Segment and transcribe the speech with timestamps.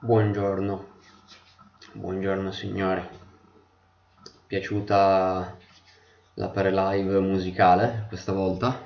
[0.00, 0.90] Buongiorno,
[1.94, 3.10] buongiorno signore.
[4.46, 5.56] Piaciuta
[6.34, 8.78] la pre-live musicale questa volta?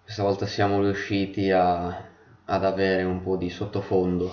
[0.00, 4.32] Questa volta siamo riusciti a, ad avere un po' di sottofondo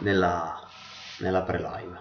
[0.00, 0.60] nella,
[1.20, 1.98] nella pre-live.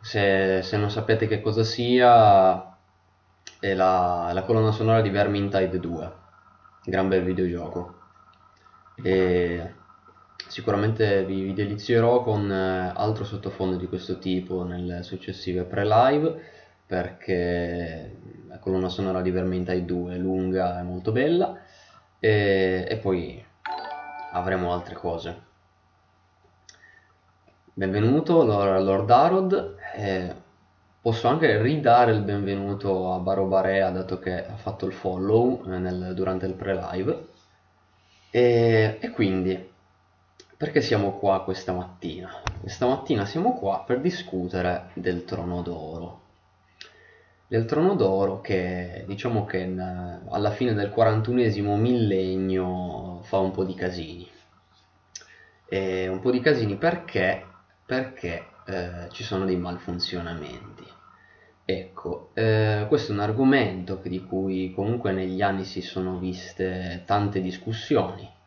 [0.00, 2.74] Se, se, non sapete che cosa sia,
[3.58, 6.12] è la, la colonna sonora di Vermintide 2,
[6.84, 7.98] gran bel videogioco.
[8.94, 9.74] E
[10.50, 16.42] Sicuramente vi, vi delizierò con eh, altro sottofondo di questo tipo nelle successive pre-live
[16.84, 18.16] perché
[18.48, 21.56] la colonna sonora di Vermintide 2 è lunga e molto bella
[22.18, 23.40] e, e poi
[24.32, 25.40] avremo altre cose.
[27.72, 30.34] Benvenuto Lord Harrod, eh,
[31.00, 36.12] posso anche ridare il benvenuto a Barobarea dato che ha fatto il follow eh, nel,
[36.12, 37.28] durante il pre-live
[38.30, 39.69] e, e quindi
[40.60, 42.30] perché siamo qua questa mattina?
[42.60, 46.20] Questa mattina siamo qua per discutere del Trono d'Oro.
[47.46, 53.64] Del Trono d'Oro che diciamo che in, alla fine del 41 millennio fa un po'
[53.64, 54.28] di casini.
[55.66, 57.42] E un po' di casini perché?
[57.86, 60.84] Perché eh, ci sono dei malfunzionamenti.
[61.64, 67.40] Ecco, eh, questo è un argomento di cui comunque negli anni si sono viste tante
[67.40, 68.39] discussioni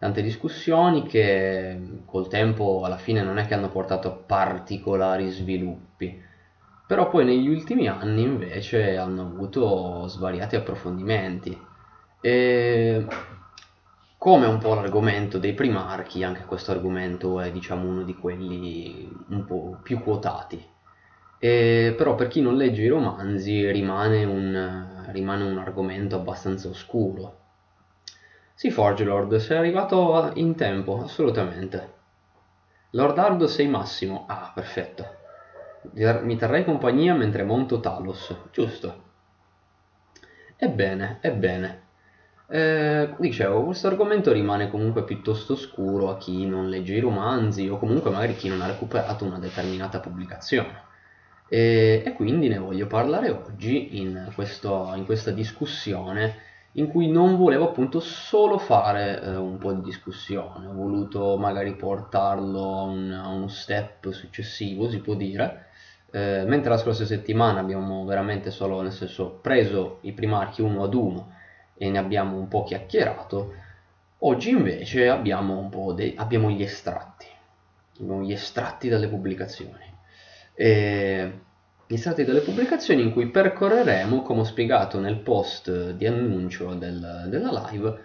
[0.00, 6.18] tante discussioni che col tempo alla fine non è che hanno portato a particolari sviluppi,
[6.86, 11.54] però poi negli ultimi anni invece hanno avuto svariati approfondimenti.
[12.18, 13.04] E
[14.16, 19.44] come un po' l'argomento dei primarchi, anche questo argomento è diciamo uno di quelli un
[19.44, 20.66] po' più quotati.
[21.38, 27.39] E, però per chi non legge i romanzi rimane un, rimane un argomento abbastanza oscuro
[28.60, 31.92] sì, Forgelord, sei arrivato in tempo, assolutamente.
[32.90, 34.26] Lord Ardo sei Massimo.
[34.28, 35.06] Ah, perfetto.
[35.94, 39.02] Mi terrei compagnia mentre monto Talos, giusto?
[40.56, 41.82] Ebbene, ebbene.
[42.48, 47.78] Eh, dicevo, questo argomento rimane comunque piuttosto oscuro a chi non legge i romanzi o
[47.78, 50.82] comunque magari chi non ha recuperato una determinata pubblicazione.
[51.48, 57.36] E, e quindi ne voglio parlare oggi in, questo, in questa discussione in cui non
[57.36, 63.12] volevo appunto solo fare eh, un po' di discussione, ho voluto magari portarlo a, un,
[63.12, 65.66] a uno step successivo, si può dire,
[66.12, 70.94] eh, mentre la scorsa settimana abbiamo veramente solo, nel senso, preso i primarchi uno ad
[70.94, 71.32] uno
[71.76, 73.52] e ne abbiamo un po' chiacchierato,
[74.18, 77.26] oggi invece abbiamo un po' dei, abbiamo gli estratti,
[77.98, 79.88] abbiamo gli estratti dalle pubblicazioni.
[80.54, 81.32] E
[81.90, 87.24] gli stati delle pubblicazioni in cui percorreremo, come ho spiegato nel post di annuncio del,
[87.26, 88.04] della live,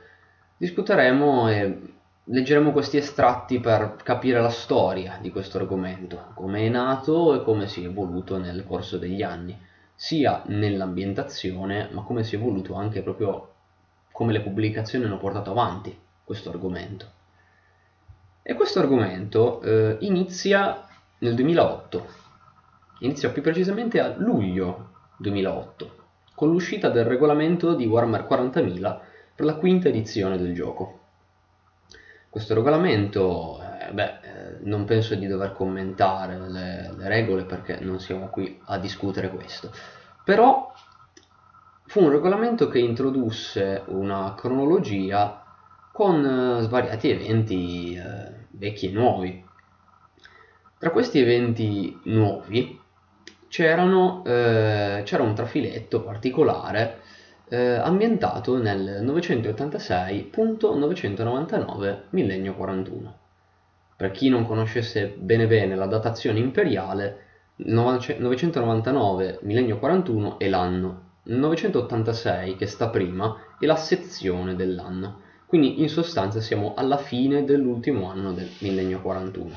[0.57, 1.81] discuteremo e
[2.23, 7.67] leggeremo questi estratti per capire la storia di questo argomento, come è nato e come
[7.67, 9.55] si è evoluto nel corso degli anni,
[9.93, 13.51] sia nell'ambientazione, ma come si è evoluto anche proprio
[14.11, 17.05] come le pubblicazioni hanno portato avanti questo argomento.
[18.41, 20.87] E questo argomento eh, inizia
[21.19, 22.23] nel 2008
[22.99, 25.95] iniziò più precisamente a luglio 2008,
[26.33, 28.99] con l'uscita del regolamento di Warhammer 40.000
[29.35, 30.99] per la quinta edizione del gioco.
[32.29, 37.99] Questo regolamento, eh, beh, eh, non penso di dover commentare le, le regole perché non
[37.99, 39.71] siamo qui a discutere questo,
[40.23, 40.73] però
[41.85, 45.43] fu un regolamento che introdusse una cronologia
[45.93, 49.45] con eh, svariati eventi eh, vecchi e nuovi.
[50.77, 52.77] Tra questi eventi nuovi
[53.63, 56.99] eh, c'era un trafiletto particolare
[57.47, 63.17] eh, ambientato nel 986.999 millennio 41.
[63.95, 67.23] Per chi non conoscesse bene bene la datazione imperiale,
[67.57, 75.21] 999 millennio 41 è l'anno, 986 che sta prima è la sezione dell'anno.
[75.45, 79.53] Quindi in sostanza siamo alla fine dell'ultimo anno del millennio 41.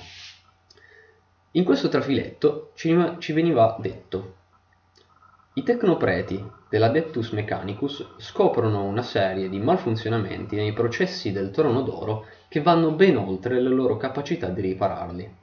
[1.59, 4.35] In questo trafiletto ci veniva detto
[5.55, 12.63] i tecnopreti dell'Adeptus Mechanicus scoprono una serie di malfunzionamenti nei processi del trono d'oro che
[12.63, 15.35] vanno ben oltre le loro capacità di ripararli.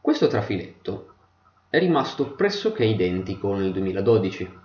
[0.00, 1.14] Questo trafiletto
[1.68, 4.58] è rimasto pressoché identico nel 2012.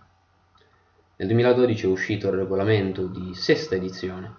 [1.17, 4.35] Nel 2012 è uscito il regolamento di sesta edizione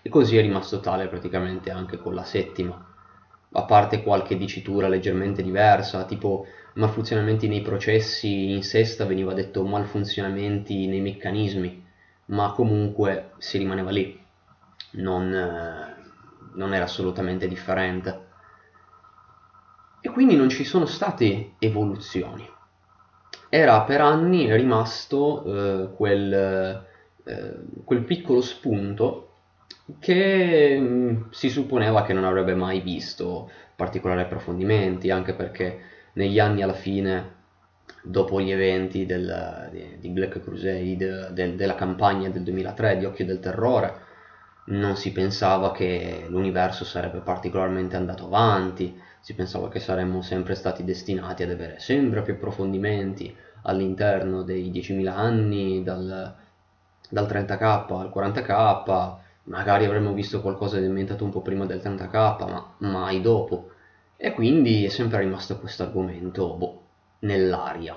[0.00, 2.86] e così è rimasto tale praticamente anche con la settima
[3.52, 10.86] a parte qualche dicitura leggermente diversa, tipo malfunzionamenti nei processi, in sesta veniva detto malfunzionamenti
[10.86, 11.84] nei meccanismi,
[12.26, 14.18] ma comunque si rimaneva lì.
[14.92, 16.02] Non, eh,
[16.54, 18.30] non era assolutamente differente.
[20.00, 22.48] E quindi non ci sono state evoluzioni.
[23.48, 26.32] Era per anni rimasto eh, quel,
[27.24, 27.54] eh,
[27.84, 29.31] quel piccolo spunto
[29.98, 35.80] che mh, mm, si supponeva che non avrebbe mai visto particolari approfondimenti, anche perché
[36.14, 37.40] negli anni alla fine,
[38.02, 43.24] dopo gli eventi del, di, di, Black Crusade, del, della campagna del 2003 di Occhio
[43.24, 44.10] del Terrore,
[44.66, 50.84] non si pensava che l'universo sarebbe particolarmente andato avanti, si pensava che saremmo sempre stati
[50.84, 56.34] destinati ad avere sempre più approfondimenti all'interno dei 10.000 anni, dal,
[57.08, 59.14] dal 30k al 40k,
[59.44, 63.70] magari avremmo visto qualcosa di inventato un po' prima del 30k, ma mai dopo.
[64.16, 66.82] E quindi è sempre rimasto questo argomento boh,
[67.20, 67.96] nell'aria.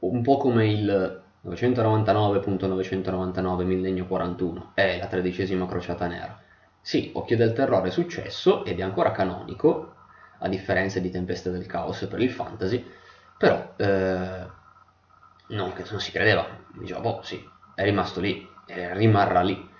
[0.00, 6.38] Un po' come il 999.999 millennio 41 è la tredicesima crociata nera.
[6.80, 9.94] Sì, Occhio del Terrore è successo ed è ancora canonico,
[10.38, 12.84] a differenza di Tempesta del Caos per il fantasy,
[13.38, 14.46] però eh,
[15.48, 19.70] non che non si credeva, diceva, boh sì, è rimasto lì, rimarrà lì.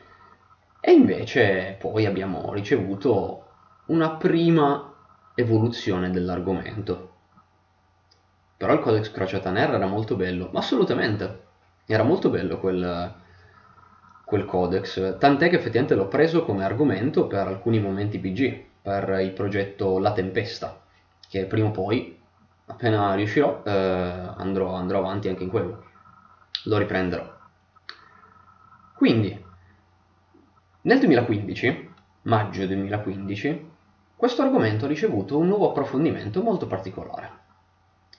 [0.84, 3.46] E invece poi abbiamo ricevuto
[3.86, 4.92] una prima
[5.36, 7.10] evoluzione dell'argomento.
[8.56, 11.42] Però il Codex Crociata Nera era molto bello, assolutamente.
[11.86, 13.14] Era molto bello quel,
[14.24, 19.30] quel codex, tant'è che effettivamente l'ho preso come argomento per alcuni momenti PG, per il
[19.30, 20.80] progetto La Tempesta,
[21.28, 22.20] che prima o poi,
[22.66, 25.84] appena riuscirò, eh, andrò, andrò avanti anche in quello.
[26.64, 27.38] Lo riprenderò.
[28.94, 29.50] Quindi,
[30.84, 31.90] nel 2015,
[32.22, 33.70] maggio 2015,
[34.16, 37.30] questo argomento ha ricevuto un nuovo approfondimento molto particolare.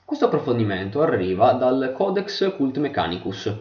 [0.05, 3.53] Questo approfondimento arriva dal Codex Cult Mechanicus,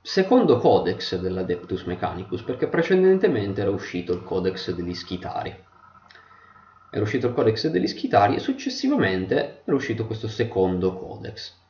[0.00, 5.54] secondo codex dell'Adeptus Mechanicus, perché precedentemente era uscito il Codex degli Schitari.
[6.90, 11.64] Era uscito il Codex degli Schitari e successivamente era uscito questo secondo Codex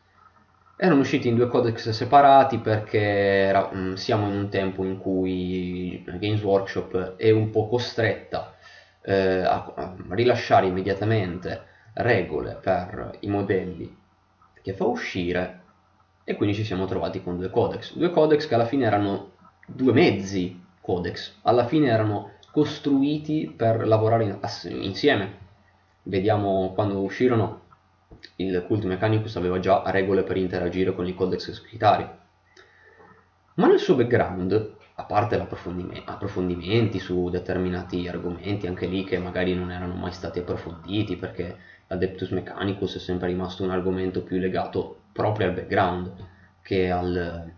[0.77, 6.43] erano usciti in due codex separati perché era, siamo in un tempo in cui Games
[6.43, 8.55] Workshop è un po' costretta
[9.03, 11.63] eh, a, a, rilasciare immediatamente
[11.95, 13.97] regole per i modelli
[14.61, 15.63] che fa uscire
[16.25, 17.97] e quindi ci siamo trovati con due codex.
[17.97, 19.31] Due codex che alla fine erano
[19.67, 24.39] due mezzi codex, alla fine erano costruiti per lavorare in,
[24.83, 25.45] insieme.
[26.03, 27.66] Vediamo quando uscirono
[28.37, 32.09] il Cult Mechanicus aveva già regole per interagire con i codex scrittari.
[33.55, 39.71] Ma nel suo background, a parte approfondimenti su determinati argomenti, anche lì che magari non
[39.71, 41.57] erano mai stati approfonditi, perché
[41.87, 46.13] l'Adeptus Mechanicus è sempre rimasto un argomento più legato proprio al background
[46.61, 47.53] che, al,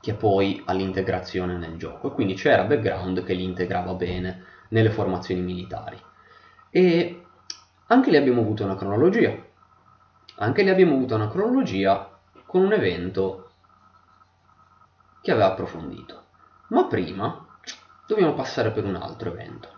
[0.00, 2.08] che poi all'integrazione nel gioco.
[2.08, 5.98] E quindi c'era background che li integrava bene nelle formazioni militari.
[6.70, 7.22] E
[7.86, 9.46] anche lì abbiamo avuto una cronologia,
[10.40, 13.50] anche lì abbiamo avuto una cronologia con un evento
[15.20, 16.24] che aveva approfondito.
[16.68, 17.46] Ma prima
[18.06, 19.68] dobbiamo passare per un altro evento.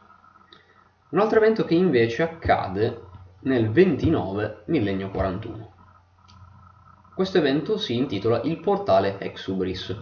[1.10, 3.08] Un altro evento che invece accade
[3.40, 5.74] nel 29 millennio 41.
[7.14, 9.96] Questo evento si intitola il portale Ex Ubris.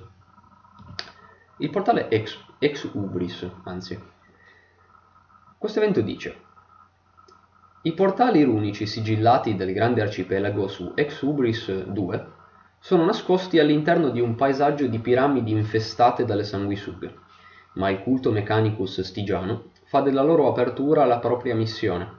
[1.58, 4.00] Il portale Ex, Ex Ubris, anzi.
[5.56, 6.46] Questo evento dice
[7.82, 12.26] i portali runici sigillati del grande arcipelago su Exubris 2
[12.80, 17.14] sono nascosti all'interno di un paesaggio di piramidi infestate dalle sanguisughe,
[17.74, 22.10] ma il culto Mechanicus Stigiano fa della loro apertura la propria missione.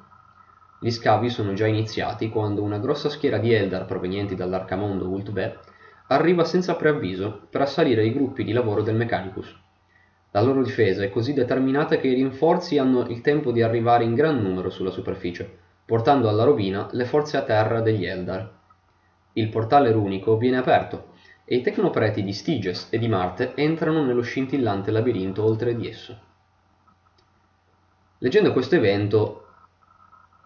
[0.79, 5.57] Gli scavi sono già iniziati quando una grossa schiera di Eldar provenienti dall'arcamondo Ultbe
[6.07, 9.53] arriva senza preavviso per assalire i gruppi di lavoro del Mechanicus.
[10.31, 14.13] La loro difesa è così determinata che i rinforzi hanno il tempo di arrivare in
[14.13, 18.47] gran numero sulla superficie, portando alla rovina le forze a terra degli Eldar.
[19.33, 21.13] Il portale runico viene aperto
[21.45, 26.19] e i tecnopreti di Styges e di Marte entrano nello scintillante labirinto oltre di esso.
[28.19, 29.47] Leggendo questo evento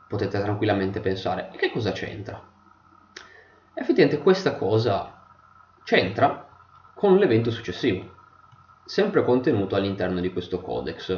[0.08, 2.42] potete tranquillamente pensare, che cosa c'entra?
[3.74, 5.26] Effettivamente questa cosa
[5.84, 6.48] c'entra
[6.94, 8.22] con l'evento successivo
[8.86, 11.18] sempre contenuto all'interno di questo codex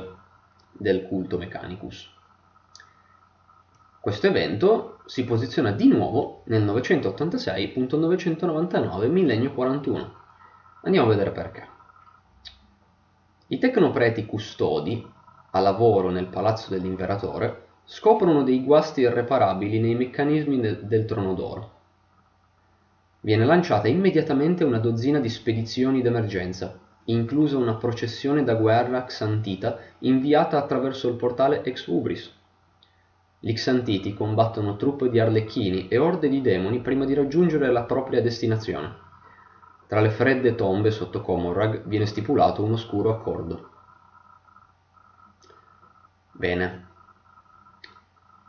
[0.71, 2.13] del culto Mechanicus.
[3.99, 10.13] Questo evento si posiziona di nuovo nel 986.999 millennio 41.
[10.83, 11.67] Andiamo a vedere perché.
[13.47, 15.03] I tecnopreti custodi,
[15.51, 21.71] a lavoro nel palazzo dell'imperatore, scoprono dei guasti irreparabili nei meccanismi de- del trono d'oro.
[23.21, 30.57] Viene lanciata immediatamente una dozzina di spedizioni d'emergenza inclusa una processione da guerra xantita inviata
[30.57, 32.33] attraverso il portale Ex Ubris.
[33.39, 38.21] Gli Xantiti combattono truppe di arlecchini e orde di demoni prima di raggiungere la propria
[38.21, 39.03] destinazione.
[39.87, 43.69] Tra le fredde tombe sotto Comorrag viene stipulato un oscuro accordo.
[46.31, 46.87] Bene.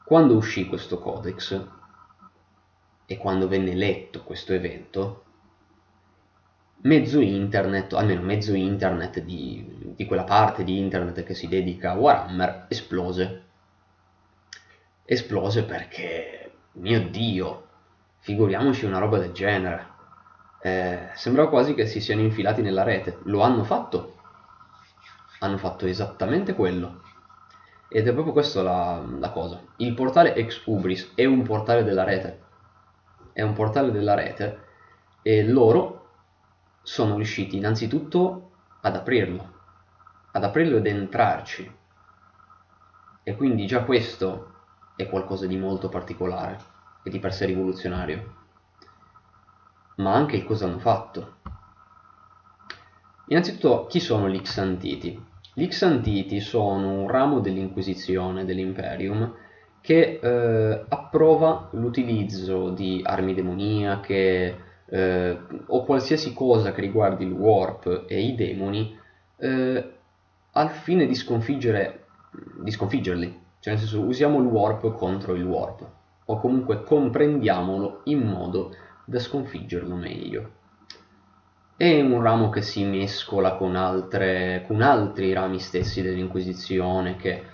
[0.03, 1.63] Quando uscì questo codex
[3.05, 5.26] e quando venne letto questo evento,
[6.87, 11.95] mezzo internet, almeno mezzo internet di, di quella parte di internet che si dedica a
[11.97, 13.43] Warhammer, esplose.
[15.05, 17.67] Esplose perché, mio Dio,
[18.21, 19.95] figuriamoci una roba del genere
[20.61, 23.19] eh, sembrava quasi che si siano infilati nella rete.
[23.25, 24.15] Lo hanno fatto.
[25.41, 27.03] Hanno fatto esattamente quello.
[27.89, 29.63] Ed è proprio questa la, la cosa.
[29.77, 32.43] Il portale ex Ubris è un portale della rete.
[33.33, 34.65] È un portale della rete
[35.23, 35.96] e loro
[36.87, 38.51] sono riusciti innanzitutto
[38.81, 39.55] ad aprirlo.
[40.31, 41.69] Ad aprirlo ed entrarci.
[43.25, 44.53] E quindi già questo
[44.95, 46.59] è qualcosa di molto particolare
[47.03, 48.45] e di per sé rivoluzionario
[49.97, 51.35] ma anche il cosa hanno fatto.
[53.29, 55.25] Innanzitutto, chi sono gli Xantiti?
[55.55, 59.35] Gli Xantiti sono un ramo dell'Inquisizione, dell'Imperium,
[59.81, 68.05] che eh, approva l'utilizzo di armi demoniache eh, o qualsiasi cosa che riguardi il warp
[68.07, 68.97] e i demoni
[69.39, 69.93] eh,
[70.53, 72.05] al fine di, sconfiggere,
[72.61, 73.45] di sconfiggerli.
[73.61, 75.87] Cioè nel senso usiamo il warp contro il warp
[76.27, 78.75] o comunque comprendiamolo in modo
[79.05, 80.51] da sconfiggerlo meglio.
[81.77, 87.45] È un ramo che si mescola con, altre, con altri rami stessi dell'Inquisizione che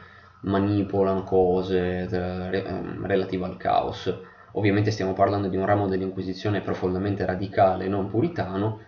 [0.43, 4.15] manipolano cose eh, ehm, relative al caos.
[4.53, 8.81] Ovviamente stiamo parlando di un ramo dell'Inquisizione profondamente radicale, non puritano,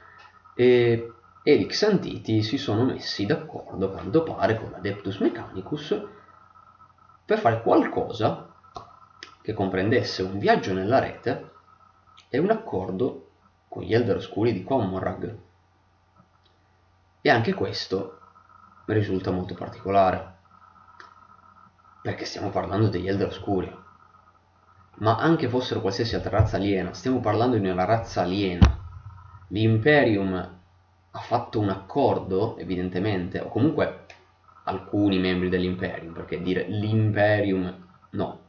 [0.54, 6.02] e, e gli Xantiti si sono messi d'accordo, quanto pare, con l'Adeptus Mechanicus
[7.24, 8.52] per fare qualcosa
[9.40, 11.52] che comprendesse un viaggio nella rete
[12.28, 13.30] è un accordo
[13.68, 15.38] con gli Elder Oscuri di Commorrag.
[17.20, 18.18] E anche questo
[18.86, 20.34] mi risulta molto particolare,
[22.02, 23.83] perché stiamo parlando degli Elder Oscuri.
[24.96, 28.78] Ma anche fossero qualsiasi altra razza aliena, stiamo parlando di una razza aliena.
[29.48, 30.32] L'Imperium
[31.10, 34.06] ha fatto un accordo, evidentemente, o comunque
[34.64, 38.40] alcuni membri dell'Imperium, perché dire l'Imperium no,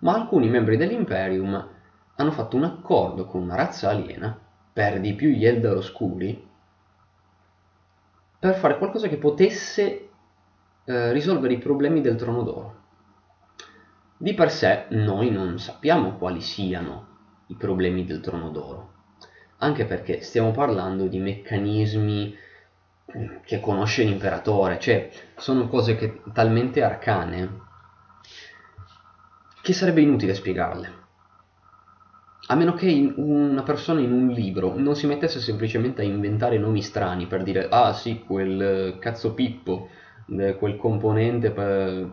[0.00, 1.68] ma alcuni membri dell'Imperium
[2.16, 4.38] hanno fatto un accordo con una razza aliena,
[4.72, 6.46] per di più gli Eldar Oscuri,
[8.38, 10.08] per fare qualcosa che potesse
[10.84, 12.77] eh, risolvere i problemi del Trono d'Oro.
[14.20, 17.06] Di per sé noi non sappiamo quali siano
[17.46, 18.92] i problemi del Trono d'Oro,
[19.58, 22.34] anche perché stiamo parlando di meccanismi
[23.44, 27.60] che conosce l'imperatore, cioè sono cose che, talmente arcane
[29.62, 30.96] che sarebbe inutile spiegarle.
[32.48, 36.82] A meno che una persona in un libro non si mettesse semplicemente a inventare nomi
[36.82, 39.90] strani per dire ah sì, quel eh, cazzo Pippo,
[40.58, 41.52] quel componente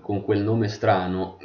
[0.02, 1.38] con quel nome strano,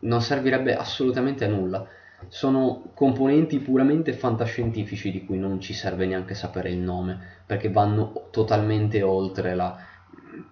[0.00, 1.86] non servirebbe assolutamente a nulla.
[2.28, 8.28] Sono componenti puramente fantascientifici di cui non ci serve neanche sapere il nome, perché vanno
[8.30, 9.78] totalmente oltre la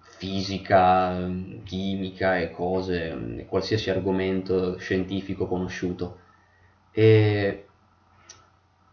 [0.01, 1.29] fisica,
[1.63, 6.19] chimica e cose, qualsiasi argomento scientifico conosciuto.
[6.91, 7.65] E,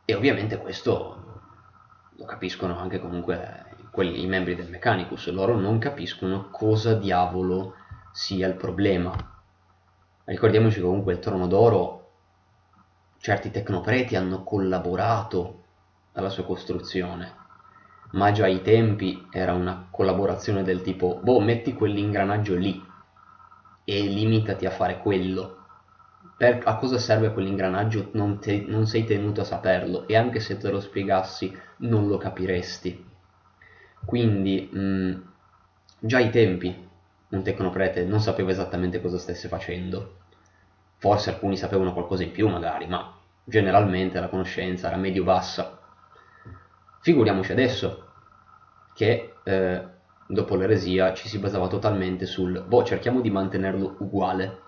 [0.05, 1.41] e ovviamente questo
[2.17, 3.63] lo capiscono anche comunque
[3.95, 7.77] quelli, i membri del Mechanicus, loro non capiscono cosa diavolo
[8.11, 9.15] sia il problema.
[10.25, 12.11] Ricordiamoci che comunque il Trono d'Oro,
[13.19, 15.63] certi tecnopreti hanno collaborato
[16.15, 17.33] alla sua costruzione,
[18.11, 22.85] ma già ai tempi era una collaborazione del tipo, boh, metti quell'ingranaggio lì
[23.85, 25.63] e limitati a fare quello
[26.37, 30.57] per, a cosa serve quell'ingranaggio non, te, non sei tenuto a saperlo e anche se
[30.57, 33.13] te lo spiegassi non lo capiresti.
[34.05, 35.23] Quindi mh,
[36.01, 36.89] già ai tempi
[37.31, 40.19] un tecnoprete non sapeva esattamente cosa stesse facendo.
[40.99, 45.79] Forse alcuni sapevano qualcosa in più magari, ma generalmente la conoscenza era medio-bassa.
[47.01, 48.07] Figuriamoci adesso
[48.95, 49.89] che eh,
[50.27, 54.63] dopo l'eresia ci si basava totalmente sul boh, cerchiamo di mantenerlo uguale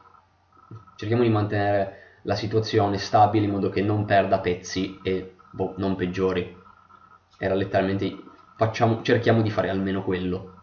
[0.97, 5.95] cerchiamo di mantenere la situazione stabile in modo che non perda pezzi e boh, non
[5.95, 6.55] peggiori.
[7.39, 8.17] Era letteralmente
[8.57, 10.55] facciamo, cerchiamo di fare almeno quello.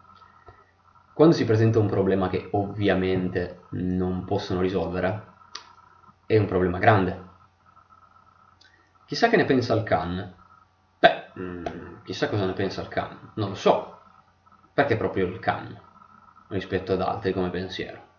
[1.12, 5.32] Quando si presenta un problema che ovviamente non possono risolvere,
[6.26, 7.22] è un problema grande.
[9.06, 10.34] Chissà che ne pensa il Khan.
[10.98, 11.64] Beh, mm,
[12.02, 14.00] chissà cosa ne pensa il Khan, non lo so,
[14.72, 15.80] perché proprio il Khan
[16.48, 18.12] rispetto ad altri come pensiero.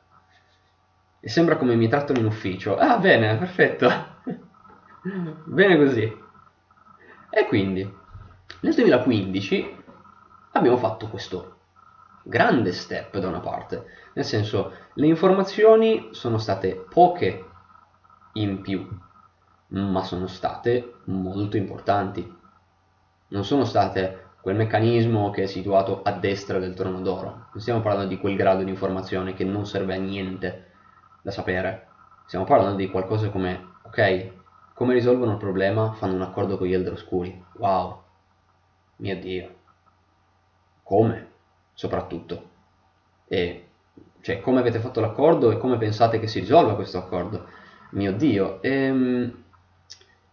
[1.20, 2.78] E sembra come mi trattano in ufficio.
[2.78, 3.90] Ah, bene, perfetto.
[5.46, 6.24] bene così.
[7.30, 8.04] E quindi,
[8.62, 9.84] nel 2015
[10.54, 11.56] abbiamo fatto questo
[12.24, 17.46] grande step da una parte, nel senso le informazioni sono state poche
[18.34, 18.88] in più,
[19.68, 22.34] ma sono state molto importanti.
[23.28, 27.48] Non sono state quel meccanismo che è situato a destra del trono d'oro.
[27.52, 30.72] Non stiamo parlando di quel grado di informazione che non serve a niente
[31.22, 31.88] da sapere.
[32.26, 34.32] Stiamo parlando di qualcosa come, ok,
[34.74, 35.94] come risolvono il problema?
[35.94, 37.44] Fanno un accordo con gli Elder Oscuri.
[37.58, 38.05] Wow,
[38.98, 39.56] mio Dio.
[40.84, 41.32] Come?
[41.74, 42.50] Soprattutto.
[43.28, 43.68] E,
[44.22, 47.48] cioè, come avete fatto l'accordo e come pensate che si risolva questo accordo?
[47.92, 48.62] Mio Dio.
[48.62, 49.44] E, ehm,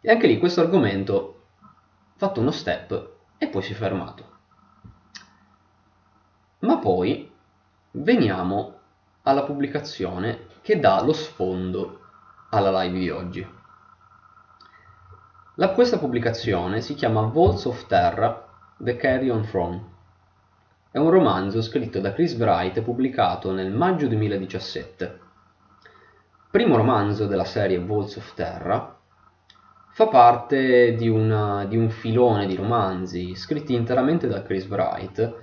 [0.00, 1.74] e anche lì questo argomento ha
[2.16, 4.30] fatto uno step e poi si è fermato.
[6.60, 7.30] Ma poi
[7.92, 8.78] veniamo
[9.22, 12.00] alla pubblicazione che dà lo sfondo
[12.50, 13.60] alla live di oggi.
[15.56, 19.80] La, questa pubblicazione si chiama Volts of Terra The Carrion Throne.
[20.90, 25.20] È un romanzo scritto da Chris Wright pubblicato nel maggio 2017.
[26.50, 28.98] Primo romanzo della serie Volts of Terra,
[29.90, 35.34] fa parte di, una, di un filone di romanzi scritti interamente da Chris Wright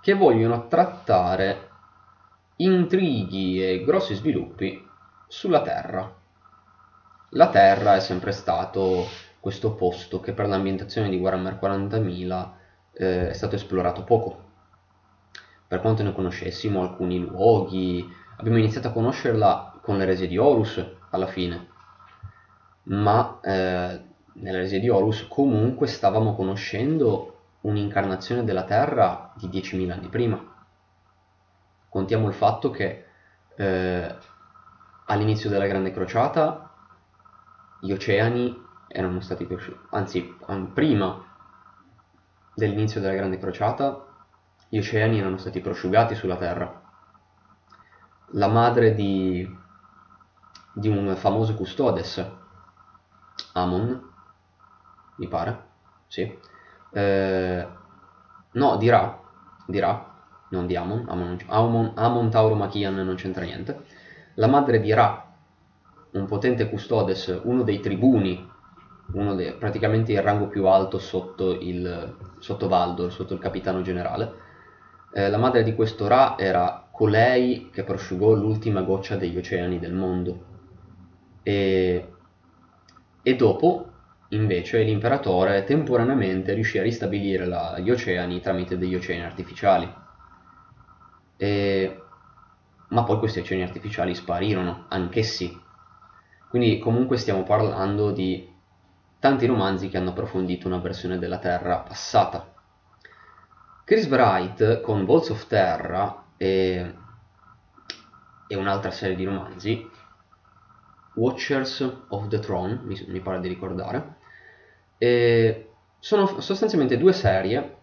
[0.00, 1.68] che vogliono trattare
[2.56, 4.86] intrighi e grossi sviluppi
[5.26, 6.14] sulla Terra.
[7.30, 9.06] La Terra è sempre stato
[9.40, 12.64] questo posto che per l'ambientazione di Warhammer 40.000
[12.96, 14.44] eh, è stato esplorato poco.
[15.68, 21.26] Per quanto ne conoscessimo alcuni luoghi, abbiamo iniziato a conoscerla con l'eresia di Horus alla
[21.26, 21.68] fine,
[22.84, 24.00] ma eh,
[24.34, 30.54] nell'eresia di Horus comunque stavamo conoscendo un'incarnazione della Terra di 10.000 anni prima.
[31.88, 33.04] Contiamo il fatto che
[33.56, 34.14] eh,
[35.06, 36.70] all'inizio della Grande Crociata
[37.80, 40.36] gli oceani erano stati prosciugati, anzi
[40.72, 41.25] prima
[42.56, 44.06] dell'inizio della Grande Crociata
[44.70, 46.82] gli oceani erano stati prosciugati sulla Terra.
[48.30, 49.46] La madre di,
[50.72, 52.26] di un famoso custodes,
[53.52, 54.10] Amon,
[55.16, 55.64] mi pare,
[56.06, 56.38] sì,
[56.92, 57.68] eh,
[58.52, 59.20] no, di Ra,
[60.48, 63.84] non di Amon, Amon, Amon, Amon Tauro Machian non c'entra niente,
[64.34, 65.30] la madre di Ra,
[66.12, 68.54] un potente custodes, uno dei tribuni
[69.06, 74.44] dei, praticamente il rango più alto sotto, il, sotto Valdor, sotto il capitano generale.
[75.12, 79.94] Eh, la madre di questo Ra era colei che prosciugò l'ultima goccia degli oceani del
[79.94, 80.44] mondo.
[81.42, 82.12] E,
[83.22, 83.90] e dopo,
[84.30, 89.94] invece, l'imperatore temporaneamente riuscì a ristabilire la, gli oceani tramite degli oceani artificiali.
[91.36, 92.00] E,
[92.88, 95.64] ma poi questi oceani artificiali sparirono, anch'essi.
[96.48, 98.54] Quindi comunque stiamo parlando di
[99.18, 102.54] tanti romanzi che hanno approfondito una versione della Terra passata.
[103.84, 106.94] Chris Wright con Volts of Terra e,
[108.46, 109.88] e un'altra serie di romanzi,
[111.14, 114.16] Watchers of the Throne, mi, mi pare di ricordare,
[115.98, 117.76] sono sostanzialmente due serie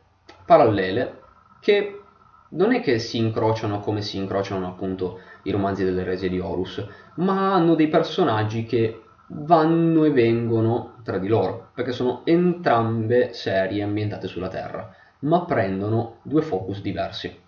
[0.45, 1.21] parallele
[1.59, 2.01] che
[2.49, 6.85] non è che si incrociano come si incrociano appunto i romanzi delle rese di Horus,
[7.15, 13.83] ma hanno dei personaggi che vanno e vengono tra di loro, perché sono entrambe serie
[13.83, 17.41] ambientate sulla Terra, ma prendono due focus diversi.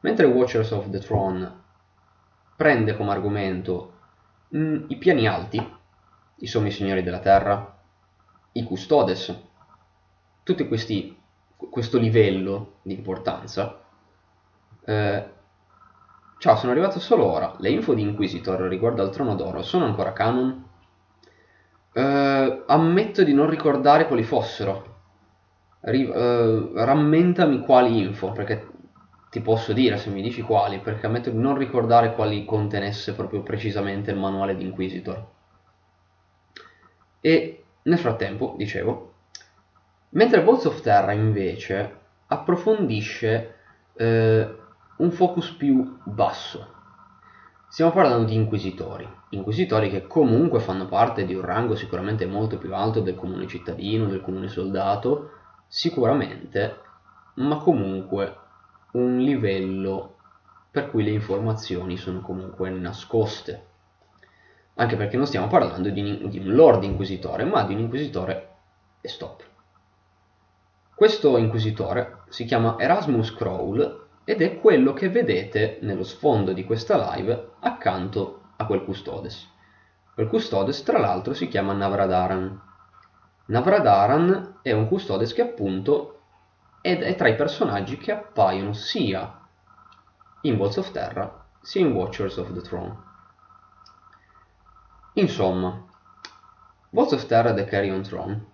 [0.00, 1.64] Mentre Watchers of the Throne
[2.54, 3.92] prende come argomento
[4.48, 5.74] mh, mm, i piani alti,
[6.36, 7.78] i sommi signori della Terra,
[8.52, 9.34] i custodes,
[10.42, 11.24] tutti questi
[11.56, 13.82] questo livello di importanza.
[14.84, 15.24] Eh,
[16.38, 17.54] ciao, sono arrivato solo ora.
[17.58, 20.65] Le info di Inquisitor riguardo al trono d'oro sono ancora canon?
[21.96, 24.94] Uh, ammetto di non ricordare quali fossero.
[25.80, 28.68] Ri- uh, rammentami quali info, perché
[29.30, 33.42] ti posso dire se mi dici quali, perché ammetto di non ricordare quali contenesse proprio
[33.42, 35.26] precisamente il manuale di Inquisitor.
[37.20, 39.14] E nel frattempo, dicevo,
[40.10, 43.54] mentre Balls of Terra invece approfondisce
[43.94, 44.04] uh,
[44.98, 46.74] un focus più basso
[47.68, 52.74] Stiamo parlando di inquisitori, inquisitori che comunque fanno parte di un rango sicuramente molto più
[52.74, 55.30] alto del comune cittadino, del comune soldato,
[55.66, 56.80] sicuramente,
[57.34, 58.36] ma comunque
[58.92, 60.14] un livello
[60.70, 63.64] per cui le informazioni sono comunque nascoste.
[64.74, 68.48] Anche perché non stiamo parlando di, di un lord inquisitore, ma di un inquisitore
[69.00, 69.42] e stop.
[70.94, 77.14] Questo inquisitore si chiama Erasmus Crowl ed è quello che vedete nello sfondo di questa
[77.14, 79.48] live accanto a quel custodes.
[80.14, 82.60] Quel custodes tra l'altro si chiama Navradaran.
[83.46, 86.20] Navradaran è un custodes che appunto
[86.80, 89.40] è, è tra i personaggi che appaiono sia
[90.42, 92.96] in Walls of Terra sia in Watchers of the Throne.
[95.14, 95.84] Insomma,
[96.90, 98.46] Walls of Terra The Carrion Throne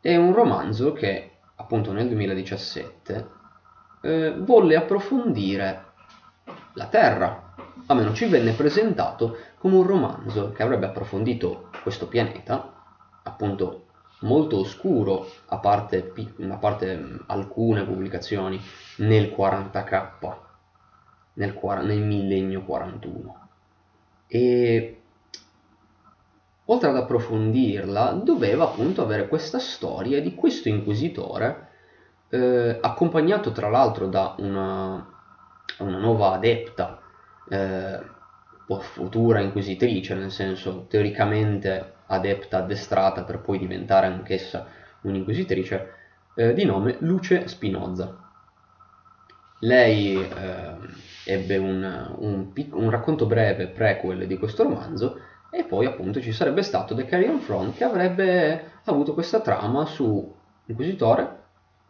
[0.00, 3.30] è un romanzo che appunto nel 2017
[4.02, 5.84] eh, volle approfondire
[6.74, 7.49] la Terra,
[7.90, 12.72] almeno ci venne presentato come un romanzo che avrebbe approfondito questo pianeta,
[13.24, 13.86] appunto
[14.20, 16.12] molto oscuro, a parte,
[16.48, 18.60] a parte alcune pubblicazioni,
[18.98, 20.36] nel 40k,
[21.34, 23.48] nel, nel millennio 41.
[24.28, 25.00] E
[26.66, 31.68] oltre ad approfondirla, doveva appunto avere questa storia di questo inquisitore,
[32.28, 35.04] eh, accompagnato tra l'altro da una,
[35.78, 36.99] una nuova adepta,
[37.50, 38.00] eh,
[38.78, 44.66] futura inquisitrice, nel senso teoricamente adepta addestrata per poi diventare anch'essa
[45.02, 45.94] un'inquisitrice,
[46.34, 48.16] eh, di nome Luce Spinoza.
[49.60, 50.74] Lei eh,
[51.26, 56.62] ebbe un, un, un, racconto breve prequel di questo romanzo e poi appunto ci sarebbe
[56.62, 61.38] stato The Carrion Front che avrebbe avuto questa trama su Inquisitore,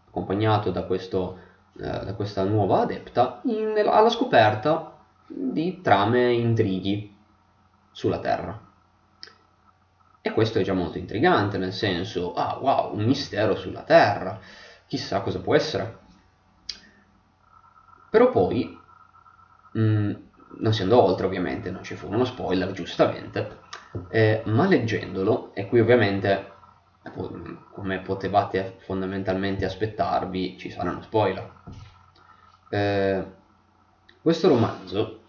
[0.09, 1.39] accompagnato da, questo,
[1.79, 5.00] eh, da questa nuova adepta, in, alla scoperta
[5.33, 7.17] di trame e intrighi
[7.91, 8.69] sulla Terra.
[10.23, 14.39] E questo è già molto intrigante, nel senso, ah wow, un mistero sulla Terra,
[14.87, 15.99] chissà cosa può essere.
[18.11, 18.79] Però poi,
[19.73, 20.13] mh, mm,
[20.59, 23.61] non si andò oltre ovviamente, non ci fu uno spoiler giustamente,
[24.11, 26.53] eh, ma leggendolo, e qui ovviamente,
[27.73, 31.51] come potevate fondamentalmente aspettarvi, ci saranno spoiler.
[32.69, 33.25] Eh,
[34.21, 35.20] questo romanzo,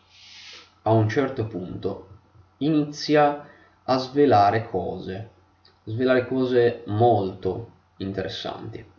[0.83, 2.07] a un certo punto,
[2.57, 3.47] inizia
[3.83, 5.29] a svelare cose,
[5.83, 8.91] svelare cose molto interessanti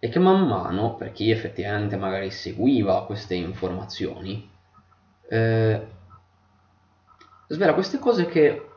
[0.00, 4.48] e che man mano, per chi effettivamente magari seguiva queste informazioni,
[5.28, 5.86] eh,
[7.48, 8.68] svela queste cose che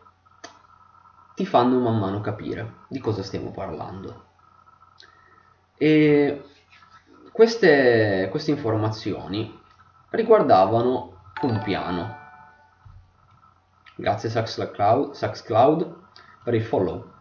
[1.36, 4.30] ti fanno man mano capire di cosa stiamo parlando.
[5.78, 6.44] E
[7.32, 9.60] queste, queste informazioni
[10.10, 12.20] riguardavano un piano
[14.02, 15.96] Grazie Saxcloud, Saxcloud
[16.44, 17.12] per il follow.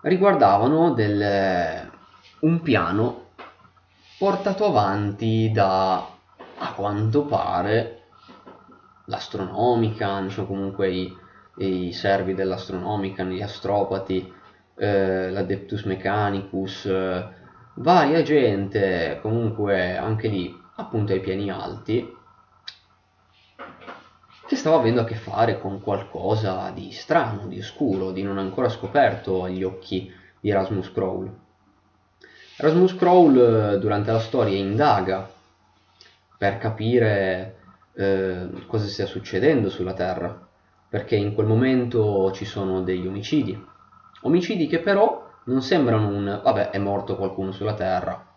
[0.00, 1.88] Riguardavano del,
[2.40, 3.28] un piano
[4.18, 8.02] portato avanti da, a quanto pare,
[9.04, 11.16] l'astronomica, cioè comunque i,
[11.58, 14.32] i servi dell'astronomica, gli astropati,
[14.76, 17.28] eh, l'Adeptus Mechanicus, eh,
[17.74, 22.16] varia gente, comunque anche lì appunto ai piani alti,
[24.46, 28.68] che stava avendo a che fare con qualcosa di strano, di oscuro, di non ancora
[28.68, 31.32] scoperto agli occhi di Erasmus Crowl.
[32.56, 33.38] Erasmus Crowl
[33.74, 35.28] eh, durante la storia indaga
[36.36, 37.58] per capire
[37.94, 40.46] eh, cosa stia succedendo sulla Terra,
[40.88, 43.60] perché in quel momento ci sono degli omicidi,
[44.22, 48.33] omicidi che però non sembrano un vabbè è morto qualcuno sulla Terra,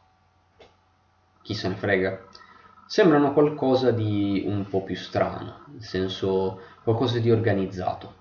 [1.47, 2.25] chi se ne frega,
[2.85, 8.15] sembrano qualcosa di un po' più strano, nel senso qualcosa di organizzato.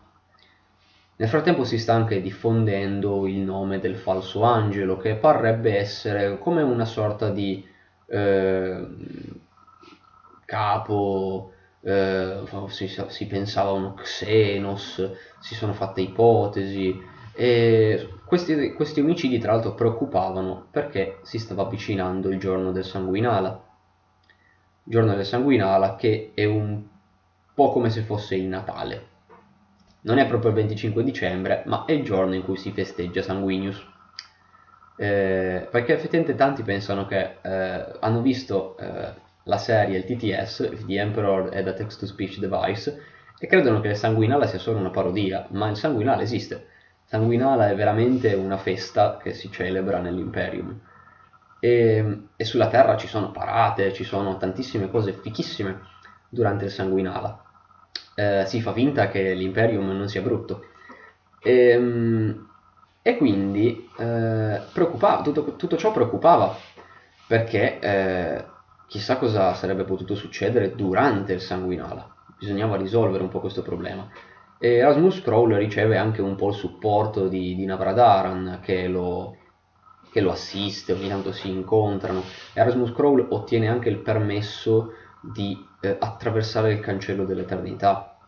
[1.17, 6.63] Nel frattempo si sta anche diffondendo il nome del falso angelo, che parrebbe essere come
[6.63, 7.67] una sorta di
[8.07, 8.87] eh,
[10.45, 15.11] capo, eh, si, si, pensava uno Xenos,
[15.41, 16.97] si sono fatte ipotesi,
[17.33, 23.67] e questi, questi omicidi tra l'altro preoccupavano perché si stava avvicinando il giorno del sanguinala
[24.89, 26.81] giorno del sanguinala che è un
[27.53, 29.15] po' come se fosse il Natale.
[30.03, 33.85] Non è proprio il 25 dicembre, ma è il giorno in cui si festeggia Sanguinius.
[34.99, 39.13] Eh, perché effettivamente tanti pensano che eh, hanno visto eh,
[39.43, 43.03] la serie, il TTS, The Emperor e The Text-to-Speech Device,
[43.39, 46.69] e credono che il sanguinala sia solo una parodia, ma il sanguinala esiste.
[47.07, 50.79] Sanguinala è veramente una festa che si celebra nell'Imperium
[51.61, 55.81] e, e, sulla Terra ci sono parate, ci sono tantissime cose fichissime
[56.29, 57.45] durante il sanguinala.
[58.15, 60.67] Eh, si fa finta che l'Imperium non sia brutto.
[61.41, 62.49] E, ehm,
[63.03, 66.57] e quindi eh, tutto, tutto, ciò preoccupava
[67.29, 68.45] perché eh,
[68.89, 72.15] chissà cosa sarebbe potuto succedere durante il sanguinala.
[72.37, 74.09] Bisognava risolvere un po' questo problema.
[74.59, 79.37] Erasmus Crowl riceve anche un po' il supporto di, di Navradaran che lo,
[80.11, 82.23] che lo assiste, ogni tanto si incontrano.
[82.55, 88.19] Erasmus Crowl ottiene anche il permesso di eh, attraversare il cancello dell'eternità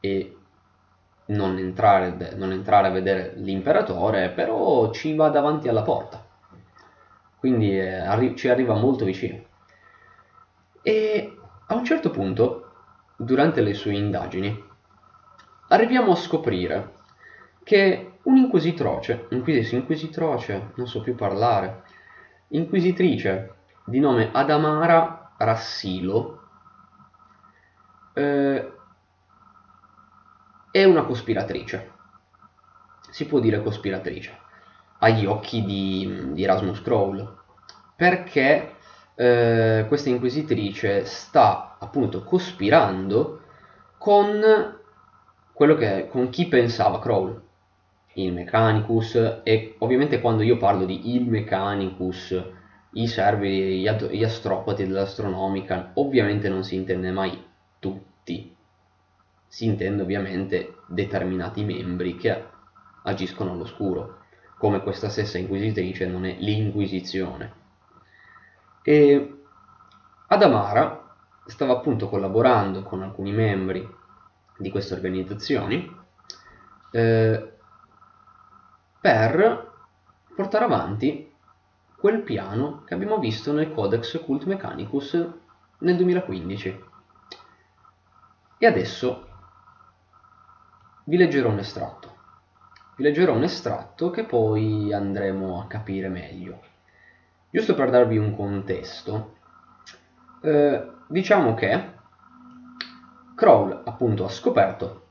[0.00, 0.36] e
[1.26, 6.24] non entrare, non entrare, a vedere l'imperatore, però ci va davanti alla porta.
[7.38, 9.44] Quindi eh, arri- ci arriva molto vicino.
[10.82, 12.70] E a un certo punto,
[13.16, 14.65] durante le sue indagini,
[15.68, 16.94] arriviamo a scoprire
[17.62, 21.82] che un'inquisitroce, inquisitroce, non so più parlare,
[22.48, 26.42] inquisitrice di nome Adamara Rassilo,
[28.14, 28.72] eh,
[30.70, 31.92] è una cospiratrice.
[33.10, 34.38] Si può dire cospiratrice
[34.98, 37.36] agli occhi di, di Erasmus Crowl,
[37.94, 38.74] perché
[39.14, 43.40] eh, questa inquisitrice sta appunto cospirando
[43.98, 44.84] con
[45.56, 47.40] quello che, con chi pensava Crowl,
[48.16, 52.38] il Mechanicus, e ovviamente quando io parlo di il Mechanicus,
[52.90, 57.42] i servi, gli, gli astropati dell'astronomica, ovviamente non si intende mai
[57.78, 58.54] tutti,
[59.46, 62.44] si intende ovviamente determinati membri che
[63.04, 64.24] agiscono all'oscuro,
[64.58, 67.52] come questa stessa inquisitrice non è l'Inquisizione.
[68.82, 69.36] E
[70.26, 71.14] Adamara
[71.46, 74.04] stava appunto collaborando con alcuni membri
[74.58, 75.94] di queste organizzazioni
[76.90, 77.52] eh,
[79.00, 79.72] per
[80.34, 81.32] portare avanti
[81.96, 85.12] quel piano che abbiamo visto nel Codex Cult Mechanicus
[85.78, 86.84] nel 2015.
[88.58, 89.28] E adesso
[91.04, 92.14] vi leggerò un estratto.
[92.96, 96.60] Vi leggerò un estratto che poi andremo a capire meglio.
[97.50, 99.36] Giusto per darvi un contesto,
[100.42, 101.94] eh, diciamo che
[103.36, 105.02] Kroll appunto ha scoperto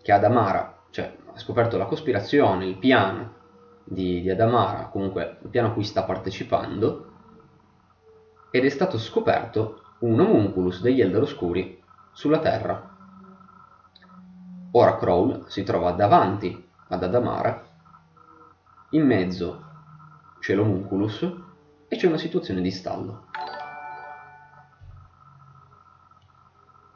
[0.00, 3.34] che Adamara, cioè ha scoperto la cospirazione, il piano
[3.82, 7.10] di, di Adamara, comunque il piano a cui sta partecipando,
[8.52, 12.96] ed è stato scoperto un homunculus degli Elder Oscuri sulla Terra.
[14.70, 17.66] Ora Crowl si trova davanti ad Adamara,
[18.90, 19.64] in mezzo
[20.38, 21.28] c'è l'homunculus
[21.88, 23.26] e c'è una situazione di stallo.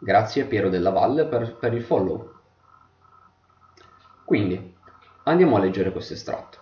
[0.04, 2.32] Grazie a Piero della Valle per, per il follow.
[4.24, 4.76] Quindi,
[5.22, 6.58] andiamo a leggere questo estratto.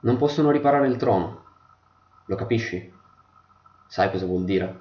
[0.00, 1.44] Non possono riparare il trono.
[2.26, 2.92] Lo capisci?
[3.86, 4.78] Sai cosa vuol dire?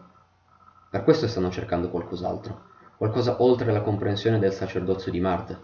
[0.90, 2.64] Per questo stanno cercando qualcos'altro,
[2.98, 5.62] qualcosa oltre la comprensione del sacerdozio di Marte.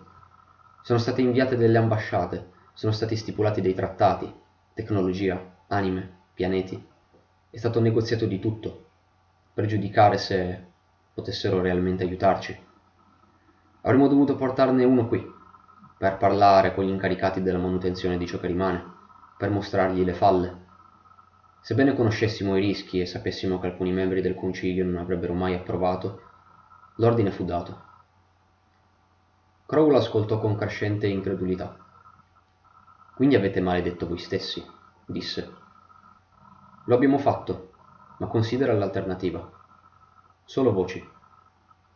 [0.82, 4.34] Sono state inviate delle ambasciate, sono stati stipulati dei trattati,
[4.74, 6.88] tecnologia, anime, pianeti.
[7.50, 8.92] È stato negoziato di tutto,
[9.54, 10.66] per giudicare se
[11.14, 12.58] potessero realmente aiutarci.
[13.82, 15.24] Avremmo dovuto portarne uno qui,
[15.98, 18.84] per parlare con gli incaricati della manutenzione di ciò che rimane,
[19.38, 20.62] per mostrargli le falle.
[21.62, 26.22] Sebbene conoscessimo i rischi e sapessimo che alcuni membri del concilio non avrebbero mai approvato,
[26.96, 27.82] l'ordine fu dato.
[29.66, 31.78] Crowl ascoltò con crescente incredulità.
[33.16, 34.66] Quindi avete maledetto voi stessi,
[35.06, 35.54] disse.
[36.86, 37.73] Lo abbiamo fatto,
[38.18, 39.50] ma considera l'alternativa.
[40.44, 41.06] Solo voci.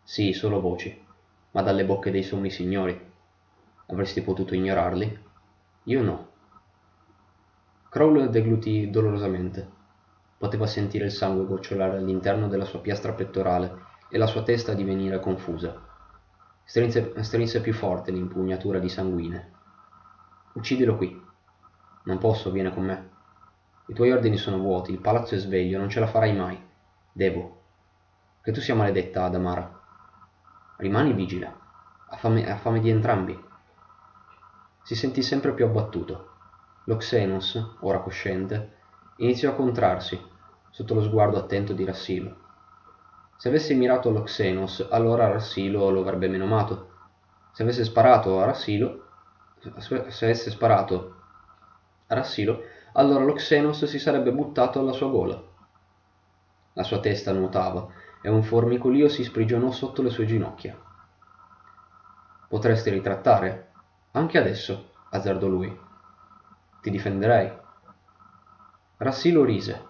[0.03, 1.05] Sì, solo voci,
[1.51, 2.99] ma dalle bocche dei sommi signori.
[3.87, 5.25] Avresti potuto ignorarli?
[5.83, 6.27] Io no.
[7.89, 9.75] Crowl deglutì dolorosamente.
[10.37, 15.19] Poteva sentire il sangue gocciolare all'interno della sua piastra pettorale e la sua testa divenire
[15.19, 15.85] confusa.
[16.63, 19.51] Strinse, strinse più forte l'impugnatura di sanguine.
[20.53, 21.21] Uccidilo qui.
[22.03, 23.09] Non posso, viene con me.
[23.89, 26.61] I tuoi ordini sono vuoti, il palazzo è sveglio, non ce la farai mai.
[27.09, 27.61] Devo.
[28.41, 29.81] Che tu sia maledetta, Adamara.
[30.75, 31.53] Rimani vigile.
[32.09, 33.45] Ha fame, ha fame di entrambi.
[34.83, 36.31] Si sentì sempre più abbattuto.
[36.83, 38.75] Lo Xenos, ora cosciente,
[39.17, 40.21] iniziò a contrarsi,
[40.69, 42.35] sotto lo sguardo attento di Rassilo.
[43.37, 46.89] Se avesse mirato allo Xenos, allora Rassilo lo avrebbe menomato.
[47.53, 49.05] Se avesse sparato a Rassilo,
[49.79, 51.15] se avesse sparato
[52.07, 52.61] a Rassilo,
[52.97, 55.41] allora lo Xenos si sarebbe buttato alla sua gola.
[56.73, 57.87] La sua testa nuotava
[58.21, 60.75] e un formicolio si sprigionò sotto le sue ginocchia.
[62.47, 63.71] Potresti ritrattare,
[64.11, 65.79] anche adesso, azzardò lui.
[66.81, 67.51] Ti difenderei.
[68.97, 69.85] Rassilo rise.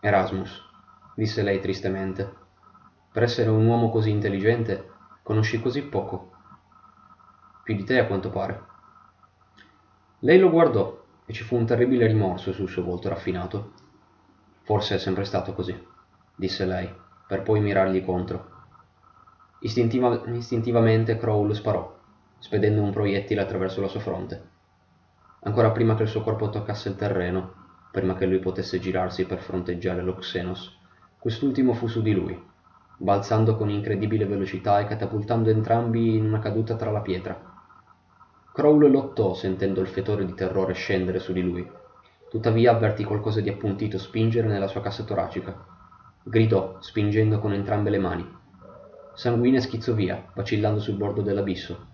[0.00, 0.62] Erasmus,
[1.16, 2.32] disse lei tristemente,
[3.10, 4.92] per essere un uomo così intelligente
[5.24, 6.30] conosci così poco.
[7.64, 8.64] Più di te a quanto pare.
[10.20, 13.72] Lei lo guardò e ci fu un terribile rimorso sul suo volto raffinato.
[14.62, 15.76] Forse è sempre stato così,
[16.34, 16.92] disse lei,
[17.26, 18.54] per poi mirargli contro.
[19.60, 21.98] Istintiva- istintivamente Crow sparò,
[22.38, 24.54] spedendo un proiettile attraverso la sua fronte.
[25.40, 29.40] Ancora prima che il suo corpo toccasse il terreno, prima che lui potesse girarsi per
[29.40, 30.78] fronteggiare lo Xenos,
[31.18, 32.40] quest'ultimo fu su di lui,
[32.98, 37.45] balzando con incredibile velocità e catapultando entrambi in una caduta tra la pietra.
[38.56, 41.70] Crowl lottò sentendo il fetore di terrore scendere su di lui.
[42.30, 45.62] Tuttavia avvertì qualcosa di appuntito spingere nella sua cassa toracica.
[46.22, 48.26] Gridò, spingendo con entrambe le mani.
[49.12, 51.86] Sanguine schizzò via, vacillando sul bordo dell'abisso.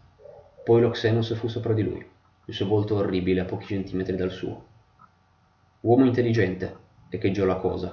[0.62, 2.06] Poi lo Xenos fu sopra di lui,
[2.44, 4.64] il suo volto orribile a pochi centimetri dal suo.
[5.80, 6.76] Uomo intelligente,
[7.08, 7.92] echeggiò la cosa,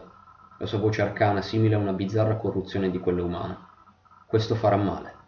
[0.59, 3.67] la sua voce arcana simile a una bizzarra corruzione di quella umana.
[4.27, 5.18] Questo farà male.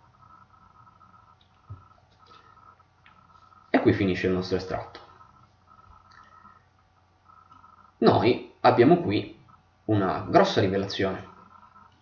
[3.82, 5.00] Qui finisce il nostro estratto.
[7.98, 9.40] Noi abbiamo qui
[9.86, 11.28] una grossa rivelazione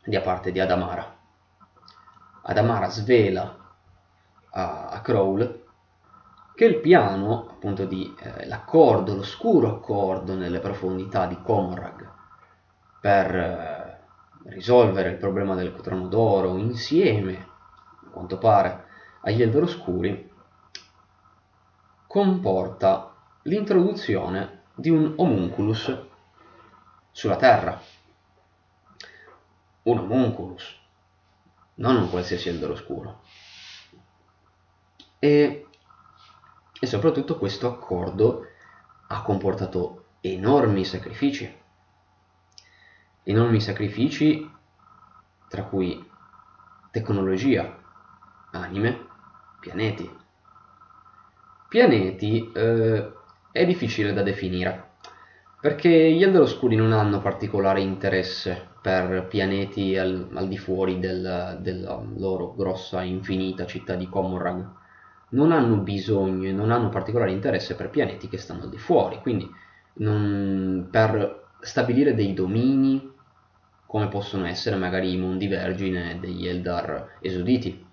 [0.03, 1.17] da parte di Adamara.
[2.43, 3.57] Adamara svela
[4.51, 5.67] a, a Crowl
[6.55, 12.11] che il piano, appunto di eh, l'accordo, l'oscuro accordo nelle profondità di Comorrag
[12.99, 13.99] per eh,
[14.49, 17.47] risolvere il problema del trono d'oro insieme,
[18.05, 18.85] a quanto pare,
[19.21, 20.28] agli Eldor Oscuri,
[22.09, 25.95] comporta l'introduzione di un homunculus
[27.11, 27.79] sulla Terra.
[29.83, 30.75] Un homunculus
[31.75, 33.21] non un qualsiasi albero oscuro.
[35.19, 35.67] E,
[36.79, 38.47] e soprattutto questo accordo
[39.09, 41.61] ha comportato enormi sacrifici,
[43.21, 44.51] enormi sacrifici
[45.47, 46.09] tra cui
[46.89, 47.77] tecnologia,
[48.49, 49.07] anime,
[49.59, 50.18] pianeti.
[51.69, 53.11] Pianeti eh,
[53.51, 54.95] è difficile da definire,
[55.61, 61.59] perché gli Elder Oscuri non hanno particolare interesse per pianeti al, al di fuori del,
[61.61, 64.77] della loro grossa infinita città di Komorrag
[65.29, 69.19] non hanno bisogno e non hanno particolare interesse per pianeti che stanno al di fuori
[69.19, 69.49] quindi
[69.95, 73.11] non, per stabilire dei domini
[73.85, 77.85] come possono essere magari i mondi vergine degli Eldar esuditi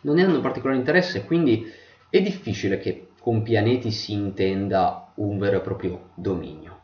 [0.00, 1.70] non ne hanno particolare interesse quindi
[2.08, 6.78] è difficile che con pianeti si intenda un vero e proprio dominio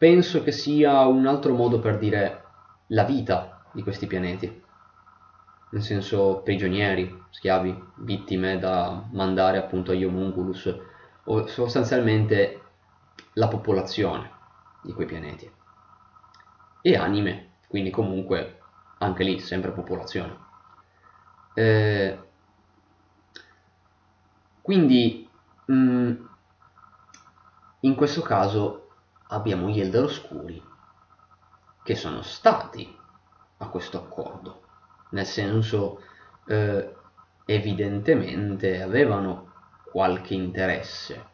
[0.00, 2.42] penso che sia un altro modo per dire
[2.86, 4.62] la vita di questi pianeti,
[5.72, 10.74] nel senso prigionieri, schiavi, vittime da mandare appunto agli homunculus,
[11.24, 12.62] o sostanzialmente
[13.34, 14.30] la popolazione
[14.82, 15.52] di quei pianeti.
[16.80, 18.58] E anime, quindi comunque
[19.00, 20.34] anche lì sempre popolazione.
[21.52, 22.18] Eh,
[24.70, 25.28] quindi
[25.64, 26.12] mh, mm,
[27.80, 28.90] in questo caso
[29.30, 30.62] abbiamo gli Elder Oscuri
[31.82, 32.96] che sono stati
[33.56, 34.62] a questo accordo,
[35.10, 36.02] nel senso
[36.46, 36.94] eh,
[37.46, 39.52] evidentemente avevano
[39.90, 41.26] qualche interesse.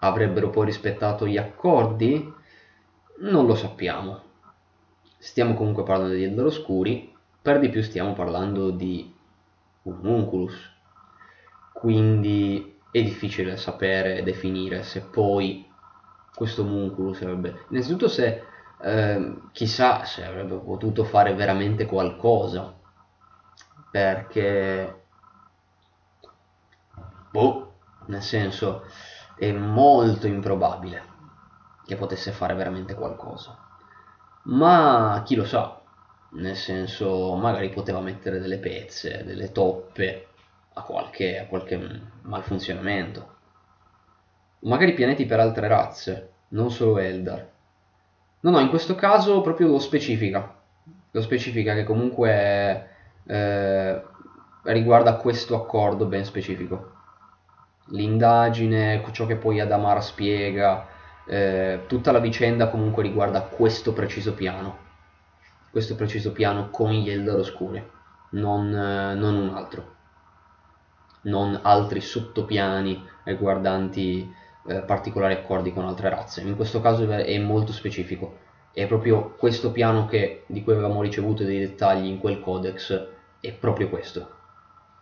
[0.00, 2.30] Avrebbero poi rispettato gli accordi?
[3.20, 4.22] Non lo sappiamo.
[5.16, 9.10] Stiamo comunque parlando degli Elder Oscuri, per di più stiamo parlando di
[9.84, 10.72] un homunculus,
[11.84, 15.70] quindi è difficile sapere e definire se poi
[16.34, 18.42] questo Munculus sarebbe innanzitutto se
[18.80, 22.74] eh, chissà se avrebbe potuto fare veramente qualcosa
[23.90, 25.02] perché
[27.30, 27.74] boh
[28.06, 28.86] nel senso
[29.36, 31.02] è molto improbabile
[31.84, 33.58] che potesse fare veramente qualcosa.
[34.44, 35.82] Ma chi lo sa
[36.30, 40.28] nel senso magari poteva mettere delle pezze delle toppe
[40.74, 41.80] a qualche, a qualche
[42.22, 43.34] malfunzionamento
[44.64, 47.52] magari pianeti per altre razze, non solo Eldar.
[48.40, 50.54] No, no, in questo caso proprio lo specifica,
[51.10, 52.88] lo specifica che comunque
[53.26, 54.02] eh,
[54.64, 56.92] riguarda questo accordo ben specifico.
[57.88, 60.86] L'indagine, ciò che poi Adamar spiega,
[61.26, 64.78] eh, tutta la vicenda comunque riguarda questo preciso piano,
[65.70, 67.82] questo preciso piano con gli Eldar Oscuri,
[68.30, 69.93] non, eh, non un altro,
[71.24, 74.32] non altri sottopiani riguardanti
[74.66, 76.40] eh, particolari accordi con altre razze.
[76.40, 78.38] In questo caso è molto specifico.
[78.72, 83.08] È proprio questo piano che, di cui avevamo ricevuto dei dettagli in quel codex,
[83.40, 84.30] è proprio questo.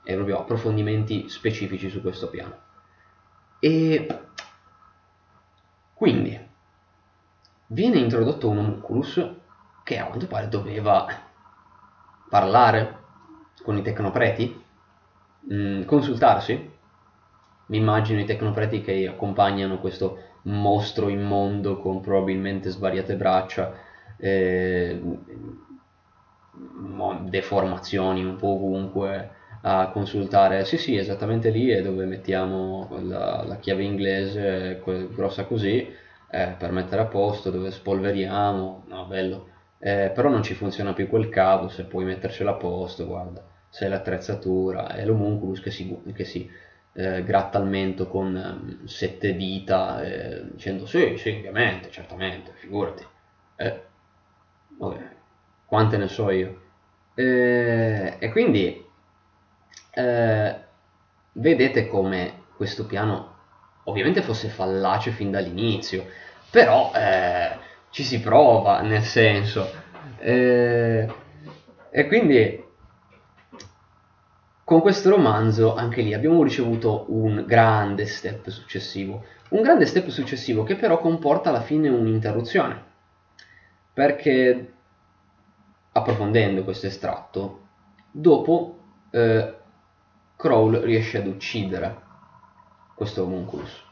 [0.02, 2.56] È proprio approfondimenti specifici su questo piano.
[3.60, 4.06] E
[5.94, 6.38] quindi
[7.68, 9.24] viene introdotto un homunculus
[9.84, 11.06] che a quanto pare doveva
[12.28, 13.00] parlare
[13.62, 14.61] con i tecnopreti,
[15.48, 16.70] mh, mm, consultarsi.
[17.66, 23.72] Mi immagino i tecnopreti che accompagnano questo mostro immondo con probabilmente svariate braccia
[24.18, 25.00] eh,
[27.28, 29.30] deformazioni un po' ovunque
[29.62, 34.80] a consultare, sì sì, esattamente lì è dove mettiamo la, la chiave inglese
[35.14, 35.88] grossa così
[36.30, 39.46] eh, per mettere a posto, dove spolveriamo, no, bello,
[39.78, 43.88] eh, però non ci funziona più quel cavo, se puoi mettercelo a posto, guarda, se
[43.88, 46.48] l'attrezzatura, è l'homunculus che si, che si
[46.92, 53.02] eh, gratta al mento con um, sette dita, eh, dicendo sì, sì, ovviamente, certamente, figurati.
[53.56, 53.82] Eh,
[54.76, 55.08] vabbè,
[55.64, 56.60] quante ne so io.
[57.14, 58.84] Eh, e quindi
[59.94, 60.56] eh,
[61.32, 63.36] vedete come questo piano
[63.84, 66.06] ovviamente fosse fallace fin dall'inizio,
[66.50, 67.56] però eh,
[67.88, 69.80] ci si prova, nel senso.
[70.18, 71.08] E
[72.06, 72.62] quindi
[74.64, 79.24] con questo romanzo, anche lì, abbiamo ricevuto un grande step successivo.
[79.50, 82.90] Un grande step successivo che però comporta alla fine un'interruzione.
[83.92, 84.72] Perché,
[85.92, 87.60] approfondendo questo estratto,
[88.10, 88.78] dopo
[89.10, 89.54] eh,
[90.36, 92.00] Crowl riesce ad uccidere
[92.94, 93.90] questo homunculus.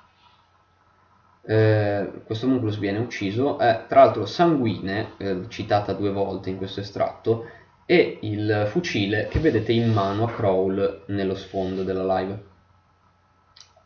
[1.43, 6.81] Eh, questo homunculus viene ucciso, è tra l'altro sanguine, eh, citata due volte in questo
[6.81, 7.47] estratto,
[7.91, 12.45] e il fucile che vedete in mano a Crawl nello sfondo della live.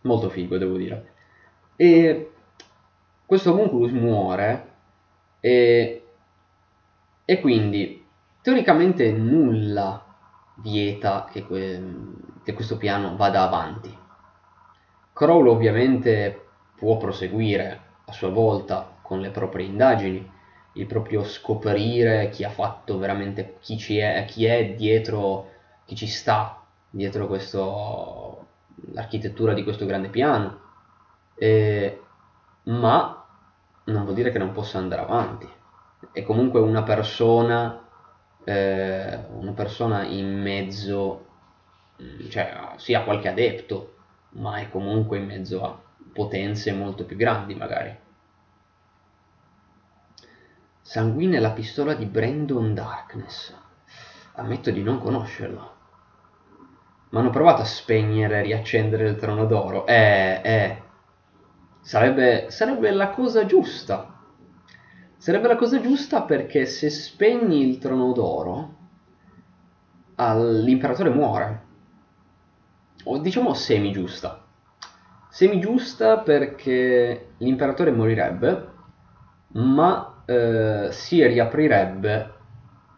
[0.02, 1.12] Molto figo, devo dire.
[1.74, 2.32] E
[3.24, 4.72] questo homunculus muore
[5.40, 6.06] e,
[7.24, 8.04] e quindi
[8.42, 10.04] teoricamente nulla
[10.56, 11.82] vieta che, que,
[12.44, 13.96] che questo piano vada avanti.
[15.14, 20.30] Crowl ovviamente può proseguire a sua volta con le proprie indagini,
[20.74, 25.50] il proprio scoprire chi ha fatto veramente, chi, ci è, chi è dietro,
[25.84, 28.46] chi ci sta dietro questo,
[28.92, 30.60] l'architettura di questo grande piano,
[31.36, 32.00] e,
[32.64, 33.24] ma
[33.84, 35.48] non vuol dire che non possa andare avanti.
[36.12, 37.82] È comunque una persona,
[38.44, 41.26] eh, una persona in mezzo,
[42.30, 43.94] cioè sia qualche adepto,
[44.30, 45.78] ma è comunque in mezzo a
[46.12, 48.02] potenze molto più grandi magari.
[50.86, 53.54] Sanguine la pistola di Brandon Darkness.
[54.34, 55.72] Ammetto di non conoscerlo.
[57.08, 59.86] Ma hanno provato a spegnere e riaccendere il trono d'oro.
[59.86, 60.82] Eh, eh.
[61.80, 64.14] Sarebbe, sarebbe la cosa giusta.
[65.16, 68.76] Sarebbe la cosa giusta perché se spegni il trono d'oro,
[70.16, 71.62] l'imperatore muore
[73.04, 74.44] o diciamo semi giusta.
[75.30, 78.68] Semi giusta perché l'imperatore morirebbe,
[79.52, 82.32] ma eh, si riaprirebbe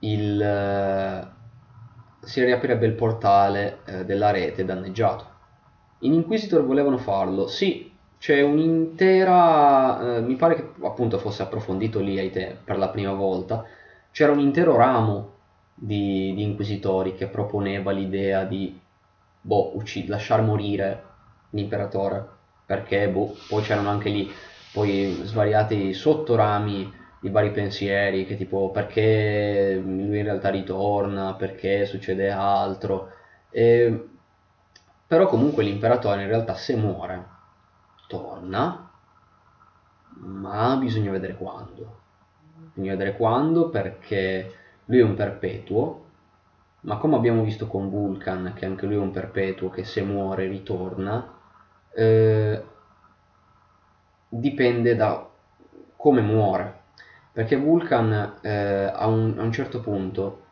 [0.01, 1.35] il eh,
[2.21, 5.35] si riaprirebbe il portale eh, della rete danneggiato.
[6.01, 12.19] In Inquisitor volevano farlo, sì, c'è un'intera, eh, mi pare che appunto fosse approfondito lì
[12.19, 13.65] ai te per la prima volta,
[14.11, 15.35] c'era un intero ramo
[15.75, 18.79] di, di inquisitori che proponeva l'idea di
[19.41, 21.03] boh, uccid- lasciar morire
[21.51, 22.27] l'imperatore,
[22.67, 24.31] perché boh, poi c'erano anche lì
[24.73, 26.93] poi svariati sottorami
[27.27, 33.11] di vari pensieri, che tipo perché lui in realtà ritorna, perché succede altro,
[33.51, 34.09] e...
[35.07, 37.27] però comunque l'imperatore in realtà se muore
[38.09, 38.91] torna,
[40.19, 42.05] ma bisogna vedere quando.
[42.75, 44.53] Bisogna vedere quando perché
[44.87, 46.05] lui è un perpetuo
[46.87, 50.47] ma come abbiamo visto con Vulcan, che anche lui è un perpetuo che se muore
[50.47, 51.35] ritorna,
[51.93, 52.63] eh,
[54.29, 55.29] dipende da
[55.97, 56.85] come muore.
[57.37, 60.45] Perché Vulcan eh, a, un, a, un, certo punto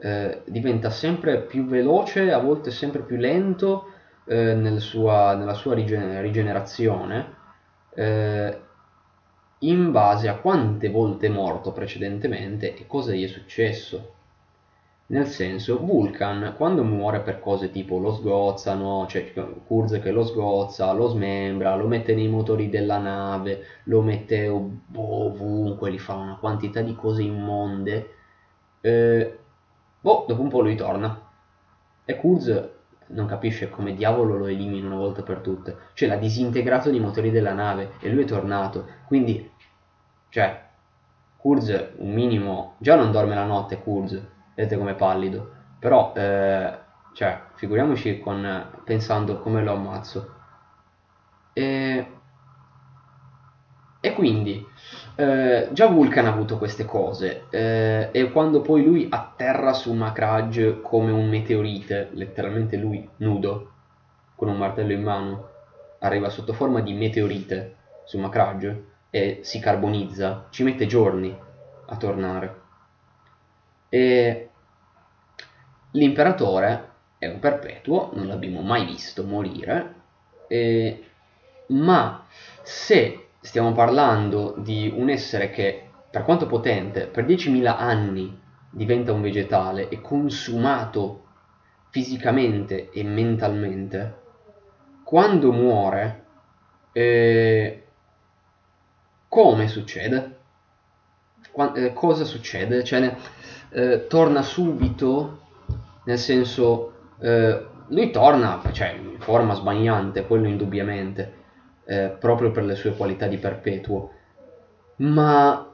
[0.00, 3.92] eh, diventa sempre più veloce, a volte sempre più lento
[4.24, 7.34] eh, nel sua, nella sua rigenerazione,
[7.94, 8.60] eh,
[9.60, 14.14] in base a quante volte è morto precedentemente e cosa gli è successo
[15.12, 19.30] nel senso, Vulcan quando muore per cose tipo lo sgozzano, cioè
[19.66, 25.92] Kurz che lo sgozza, lo smembra, lo mette nei motori della nave, lo mette ovunque,
[25.92, 28.14] gli fa una quantità di cose immonde,
[28.80, 29.38] eh,
[30.00, 31.30] boh, dopo un po' lui torna.
[32.06, 32.70] E Kurz
[33.08, 35.76] non capisce come diavolo lo elimina una volta per tutte.
[35.92, 38.86] Cioè l'ha disintegrato nei motori della nave e lui è tornato.
[39.06, 39.50] Quindi,
[40.30, 40.70] cioè,
[41.36, 42.76] Kurz un minimo...
[42.78, 44.18] Già non dorme la notte Kurz
[44.54, 45.50] vedete come pallido.
[45.78, 46.78] Però eh,
[47.12, 50.34] cioè figuriamoci con pensando come lo ammazzo.
[51.52, 52.06] E,
[54.00, 54.66] e quindi
[55.14, 60.80] eh, già Vulcan ha avuto queste cose eh, e quando poi lui atterra su Macrage
[60.80, 63.70] come un meteorite letteralmente lui nudo
[64.34, 65.48] con un martello in mano
[65.98, 71.36] arriva sotto forma di meteorite su Macrage e si carbonizza ci mette giorni
[71.86, 72.61] a tornare
[73.94, 74.48] e
[75.90, 79.94] l'imperatore è un perpetuo, non l'abbiamo mai visto morire,
[80.48, 81.04] eh,
[81.66, 82.24] ma
[82.62, 88.40] se stiamo parlando di un essere che, per quanto potente, per 10.000 anni
[88.70, 91.24] diventa un vegetale e consumato
[91.90, 94.20] fisicamente e mentalmente,
[95.04, 96.24] quando muore,
[96.92, 97.86] eh,
[99.28, 100.31] come succede?
[101.52, 102.82] Qua, eh, cosa succede?
[102.82, 103.14] Cioè,
[103.70, 105.40] eh, torna subito,
[106.04, 111.40] nel senso, eh, lui torna, cioè, in forma sbagliante, quello indubbiamente,
[111.84, 114.12] eh, proprio per le sue qualità di perpetuo,
[114.96, 115.70] ma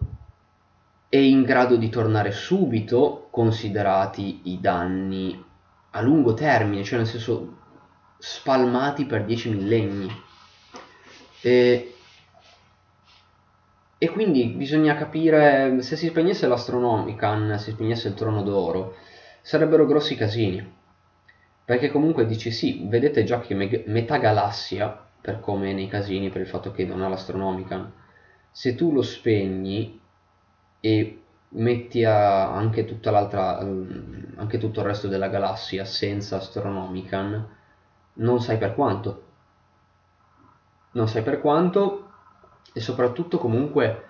[1.08, 5.44] è in grado di tornare subito, considerati i danni
[5.90, 7.56] a lungo termine, cioè nel senso
[8.18, 10.10] spalmati per dieci millenni.
[11.40, 11.94] E,
[13.99, 18.94] e quindi bisogna capire se si spegnesse l'Astronomican, si spegnesse il Trono d'Oro,
[19.42, 20.76] sarebbero grossi casini.
[21.64, 26.40] Perché comunque dici sì, vedete già che me- metà galassia, per come nei casini, per
[26.40, 27.92] il fatto che non ha l'Astronomican,
[28.51, 30.01] se tu lo spegni
[30.80, 32.80] e metti anche
[34.36, 37.49] anche tutto il resto della galassia senza Astronomican
[38.14, 39.22] non sai per quanto
[40.92, 42.07] non sai per quanto
[42.78, 44.04] e soprattutto comunque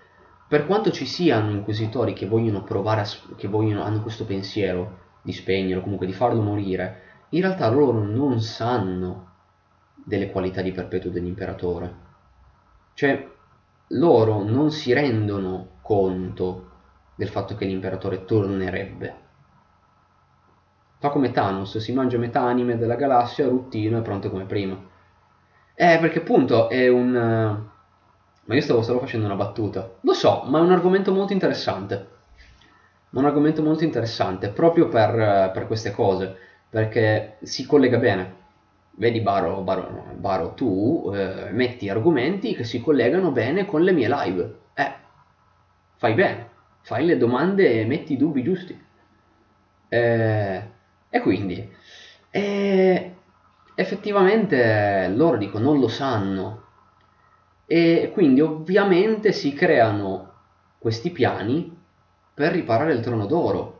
[0.46, 3.06] per quanto ci siano inquisitori che vogliono provare a,
[3.36, 8.40] che vogliono, hanno questo pensiero di spegnerlo comunque di farlo morire in realtà loro non
[8.40, 9.26] sanno
[9.94, 12.06] delle qualità di perpetuo dell'imperatore
[12.94, 13.28] cioè
[13.88, 16.68] loro non si rendono conto
[17.14, 19.26] del fatto che l'imperatore tornerebbe.
[20.98, 24.76] Fa come Thanos, si mangia metà anime della galassia, ruttino e pronto come prima.
[25.74, 27.68] Eh, perché appunto è un...
[28.48, 29.88] Ma io stavo solo facendo una battuta.
[30.00, 32.08] Lo so, ma è un argomento molto interessante.
[33.10, 36.36] Un argomento molto interessante proprio per, per queste cose,
[36.68, 38.36] perché si collega bene.
[38.90, 44.08] Vedi Baro, Baro, Baro tu eh, metti argomenti che si collegano bene con le mie
[44.08, 44.54] live.
[44.74, 44.92] Eh,
[45.96, 46.48] fai bene
[46.88, 48.86] fai le domande e metti i dubbi giusti.
[49.90, 50.62] Eh,
[51.10, 51.70] e quindi,
[52.30, 53.14] eh,
[53.74, 56.67] effettivamente loro dico non lo sanno.
[57.70, 60.32] E quindi ovviamente si creano
[60.78, 61.76] questi piani
[62.32, 63.76] per riparare il trono d'oro.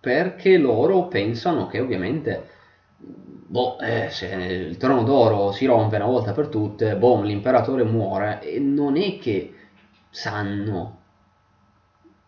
[0.00, 2.48] Perché loro pensano che ovviamente
[2.98, 8.40] boh, eh, se il trono d'oro si rompe una volta per tutte, boh, l'imperatore muore
[8.42, 9.54] e non è che
[10.10, 10.96] sanno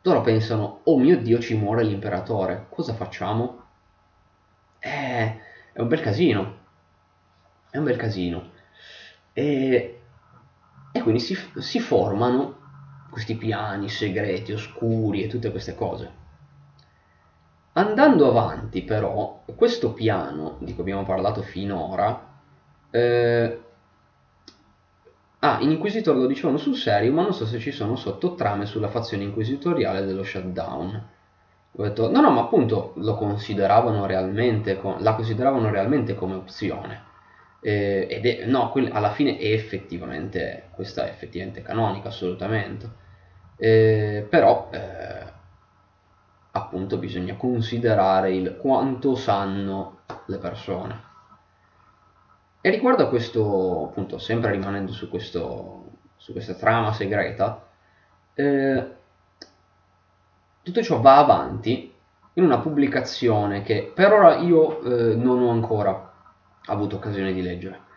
[0.03, 3.64] loro pensano, oh mio Dio, ci muore l'imperatore, cosa facciamo?
[4.78, 5.41] Eh,
[5.72, 6.57] è un bel casino,
[7.70, 8.51] è un bel casino.
[9.34, 10.00] E,
[10.93, 12.59] e quindi si, si formano
[13.11, 16.18] questi piani segreti, oscuri e tutte queste cose.
[17.72, 22.28] Andando avanti però, questo piano di cui abbiamo parlato finora
[22.91, 23.61] eh,
[25.43, 28.88] Ah, in Inquisitor lo dicevano sul serio, ma non so se ci sono sottotrame sulla
[28.88, 31.03] fazione inquisitoriale dello shutdown.
[31.76, 37.09] Ho detto, no, no, ma appunto lo consideravano realmente, la consideravano realmente come opzione.
[37.63, 42.89] Eh, ed è, no, alla fine è effettivamente, questa è effettivamente canonica, assolutamente.
[43.57, 45.25] Eh, però, eh,
[46.53, 51.09] appunto, bisogna considerare il quanto sanno le persone.
[52.63, 57.67] E riguardo a questo, appunto, sempre rimanendo su, questo, su questa trama segreta,
[58.35, 58.87] eh,
[60.63, 61.93] tutto ciò va avanti
[62.35, 66.10] in una pubblicazione che per ora io eh, non ho ancora
[66.67, 67.89] avuto occasione di leggere.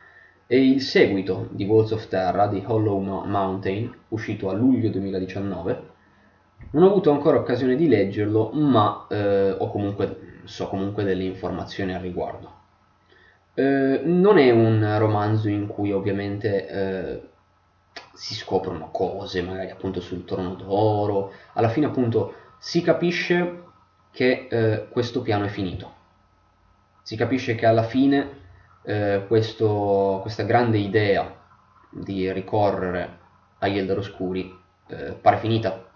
[0.45, 5.91] È il seguito di Walls of Terra di Hollow Mountain, uscito a luglio 2019.
[6.71, 12.01] Non ho avuto ancora occasione di leggerlo, ma eh, comunque, so comunque delle informazioni al
[12.01, 12.61] riguardo.
[13.55, 17.21] Eh, non è un romanzo in cui ovviamente eh,
[18.13, 23.63] si scoprono cose, magari appunto sul trono d'oro, alla fine appunto si capisce
[24.11, 25.91] che eh, questo piano è finito,
[27.01, 28.41] si capisce che alla fine
[28.83, 31.41] eh, questo, questa grande idea
[31.89, 33.19] di ricorrere
[33.59, 34.55] agli Elder Oscuri
[34.87, 35.89] eh, pare finita,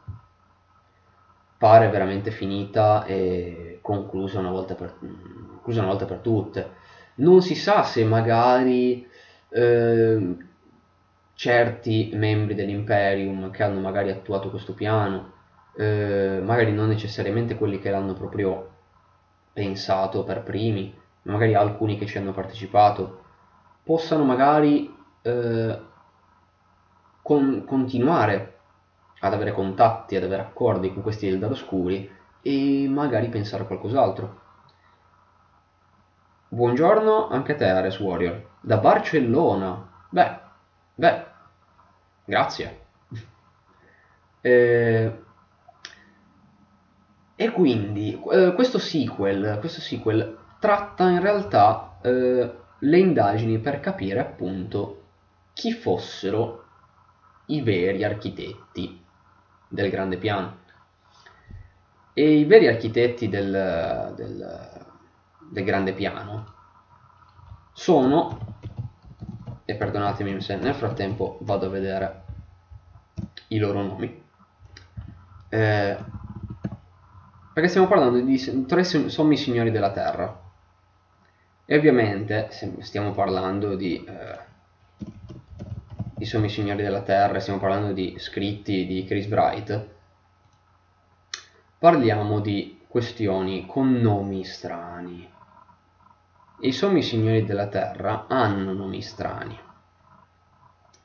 [1.57, 6.69] pare veramente finita e conclusa una volta per, una volta per tutte.
[7.15, 9.07] Non si sa se magari
[9.49, 10.35] eh,
[11.33, 15.33] certi membri dell'Imperium che hanno magari attuato questo piano,
[15.77, 18.69] eh, magari non necessariamente quelli che l'hanno proprio
[19.53, 20.95] pensato per primi,
[21.27, 23.23] magari alcuni che ci hanno partecipato,
[23.83, 25.81] possano magari eh,
[27.21, 28.55] con, continuare
[29.19, 32.09] ad avere contatti, ad avere accordi con questi Eldar oscuri
[32.41, 34.45] e magari pensare a qualcos'altro
[36.49, 38.41] Buongiorno anche a te, Ares Warrior.
[38.61, 39.85] Da Barcellona.
[40.09, 40.39] Beh,
[40.95, 41.25] beh,
[42.23, 42.79] grazie.
[44.39, 45.21] e,
[47.35, 54.19] e quindi eh, questo sequel, questo sequel tratta in realtà eh, le indagini per capire
[54.19, 55.03] appunto
[55.53, 56.65] chi fossero
[57.47, 59.03] i veri architetti
[59.67, 60.65] del grande piano.
[62.13, 64.85] E i veri architetti del, del,
[65.51, 66.53] del grande piano
[67.73, 68.55] sono,
[69.65, 72.23] e perdonatemi se nel frattempo vado a vedere
[73.49, 74.23] i loro nomi,
[75.49, 75.97] eh,
[77.53, 80.45] perché stiamo parlando di tre sommi signori della terra.
[81.69, 82.47] E ovviamente
[82.79, 84.39] stiamo parlando di, eh,
[86.15, 89.87] di sommi signori della terra, stiamo parlando di scritti di Chris Bright,
[91.77, 95.29] parliamo di questioni con nomi strani.
[96.61, 99.59] I sommi signori della terra hanno nomi strani.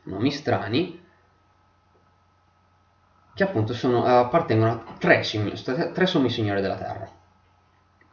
[0.05, 1.05] Nomi strani
[3.35, 5.23] che appunto sono, appartengono a tre,
[5.93, 7.11] tre sommi signori della terra.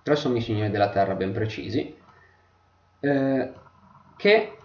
[0.01, 1.98] Tre sommi signori della terra ben precisi,
[2.99, 3.53] eh,
[4.17, 4.57] che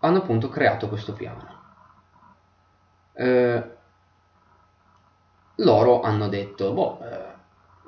[0.00, 1.54] hanno appunto creato questo piano.
[3.12, 3.76] Eh,
[5.56, 7.34] loro hanno detto, boh, eh,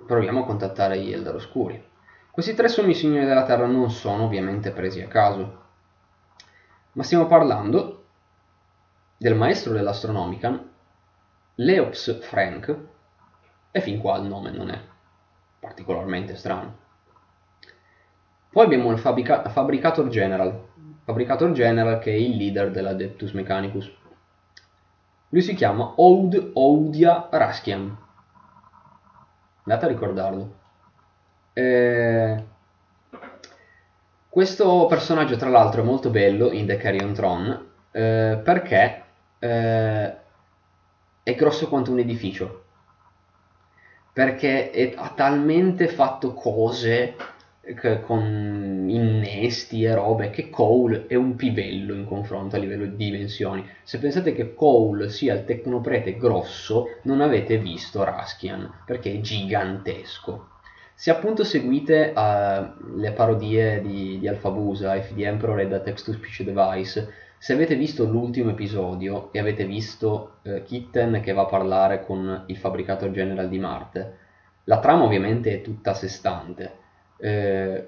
[0.07, 1.87] proviamo a contattare gli Eldar Oscuri.
[2.31, 5.65] Questi tre sommi signori della Terra non sono ovviamente presi a caso,
[6.93, 8.05] ma stiamo parlando
[9.17, 10.71] del maestro dell'Astronomican,
[11.57, 12.77] Leops Frank,
[13.71, 14.81] e fin qua il nome non è
[15.59, 16.87] particolarmente strano.
[18.59, 20.67] Poi abbiamo il fabrica- Fabricator General,
[21.05, 23.89] Fabricator General che è il leader dell'Adeptus Mechanicus.
[25.29, 27.97] Lui si chiama Oud Oudia Raskian.
[29.63, 30.55] Andate a ricordarlo.
[31.53, 32.45] Eh,
[34.29, 39.05] questo personaggio, tra l'altro, è molto bello in The Carrion Throne eh, perché
[39.39, 40.17] eh,
[41.23, 42.65] è grosso quanto un edificio.
[44.13, 47.37] Perché ha talmente fatto cose
[48.03, 53.67] con innesti e robe che Cole è un pivello in confronto a livello di dimensioni.
[53.83, 60.51] Se pensate che Cole sia il tecnoprete grosso, non avete visto Raskian, perché è gigantesco.
[60.95, 67.13] Se appunto seguite uh, le parodie di, di Alphabusa, the Emperor e The Text-to-Speech Device,
[67.39, 72.45] se avete visto l'ultimo episodio e avete visto uh, Kitten che va a parlare con
[72.47, 74.17] il fabbricato general di Marte,
[74.65, 76.87] la trama ovviamente è tutta a sé stante
[77.19, 77.87] eh,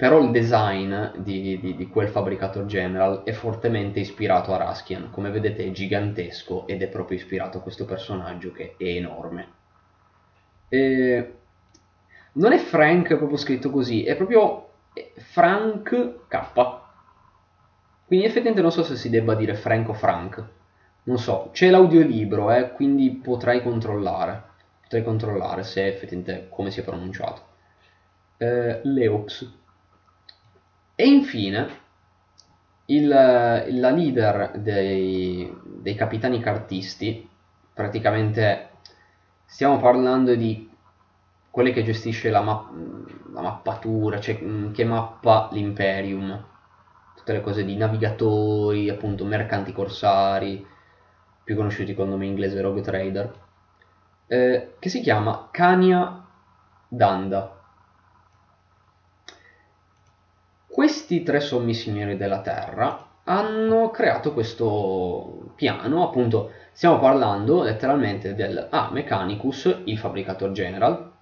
[0.00, 5.30] però il design di, di, di, quel Fabricator General è fortemente ispirato a Raskian, come
[5.30, 9.48] vedete è gigantesco ed è proprio ispirato a questo personaggio che è enorme.
[10.70, 11.34] E
[12.32, 14.70] non è Frank proprio scritto così, è proprio
[15.16, 16.38] Frank K.
[18.06, 20.44] Quindi effettivamente non so se si debba dire Frank o Frank.
[21.02, 24.44] Non so, c'è l'audiolibro, eh, quindi potrei controllare.
[24.80, 27.49] Potrei controllare se effettivamente come si è pronunciato
[28.40, 29.36] eh, Leops.
[30.96, 31.68] E infine
[32.86, 37.28] il, la leader dei, dei capitani cartisti,
[37.72, 38.70] praticamente
[39.44, 40.68] stiamo parlando di
[41.50, 42.70] quelle che gestisce la, ma-
[43.32, 46.44] la mappatura, cioè mm, che mappa l'Imperium,
[47.16, 50.64] tutte le cose di navigatori, appunto mercanti corsari,
[51.44, 53.32] più conosciuti col nome inglese Rogue Trader,
[54.26, 56.24] eh, che si chiama Kanya
[56.88, 57.59] Danda.
[60.80, 68.56] Questi tre sommi signori della Terra hanno creato questo piano, appunto stiamo parlando letteralmente del
[68.56, 68.86] A.
[68.86, 71.12] Ah, Mechanicus, il fabbricator general,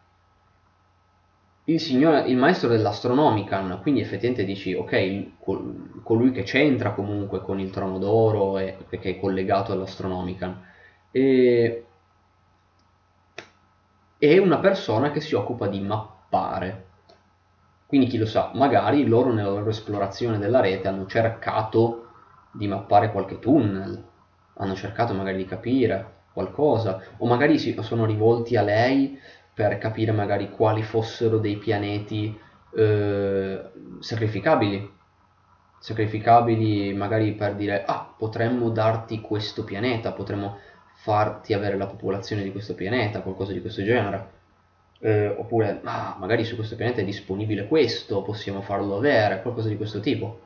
[1.65, 7.71] il, signore, il maestro dell'Astronomican, quindi effettivamente dici, ok, colui che c'entra comunque con il
[7.71, 10.67] trono d'oro e che è collegato all'Astronomican,
[11.11, 11.85] e,
[14.19, 16.88] è una persona che si occupa di mappare
[17.89, 22.09] quindi chi lo sa, magari loro nella loro esplorazione della rete hanno cercato
[22.53, 24.05] di mappare qualche tunnel,
[24.57, 29.19] hanno cercato magari di capire qualcosa, o magari si sono rivolti a lei
[29.55, 32.39] per capire magari quali fossero dei pianeti
[32.77, 33.71] eh,
[34.01, 34.97] sacrificabili.
[35.79, 40.59] Sacrificabili magari per dire, ah, potremmo darti questo pianeta, potremmo
[40.97, 44.37] farti avere la popolazione di questo pianeta, qualcosa di questo genere
[45.01, 49.77] eh, oppure ah, magari su questo pianeta è disponibile questo, possiamo farlo avere, qualcosa di
[49.77, 50.41] questo tipo.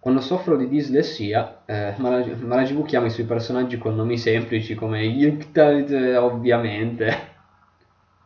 [0.00, 5.90] Quando soffro di dislessia, eh, Malagv chiama i suoi personaggi con nomi semplici come Yuktat,
[6.18, 7.16] ovviamente,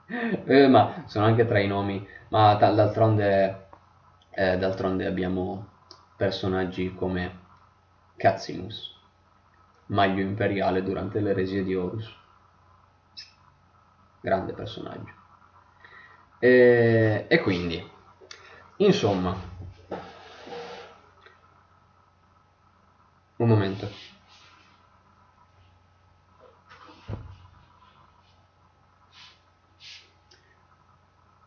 [0.44, 3.66] eh, ma sono anche tra i nomi, ma d'altronde
[4.38, 5.66] eh, d'altronde abbiamo
[6.16, 7.46] personaggi come
[8.16, 8.94] Catsimus,
[9.86, 12.17] maglio imperiale durante l'eresia di Horus.
[14.20, 15.12] Grande personaggio.
[16.38, 17.82] E, e quindi,
[18.76, 19.36] insomma,
[23.36, 23.88] un momento.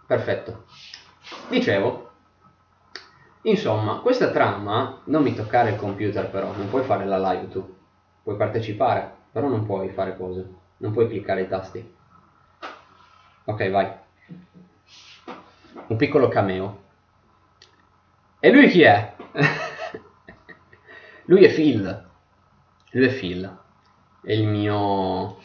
[0.08, 0.66] Perfetto.
[1.50, 2.12] Dicevo,
[3.44, 7.78] insomma, questa trama, non mi toccare il computer però, non puoi fare la live tu,
[8.24, 10.48] puoi partecipare, però non puoi fare cose,
[10.78, 11.96] non puoi cliccare i tasti.
[13.46, 13.92] Ok, vai.
[15.88, 16.84] Un piccolo cameo.
[18.40, 19.16] E lui chi è?
[21.26, 22.10] lui è Phil.
[22.92, 23.60] Lui è Phil.
[24.22, 25.38] È il mio,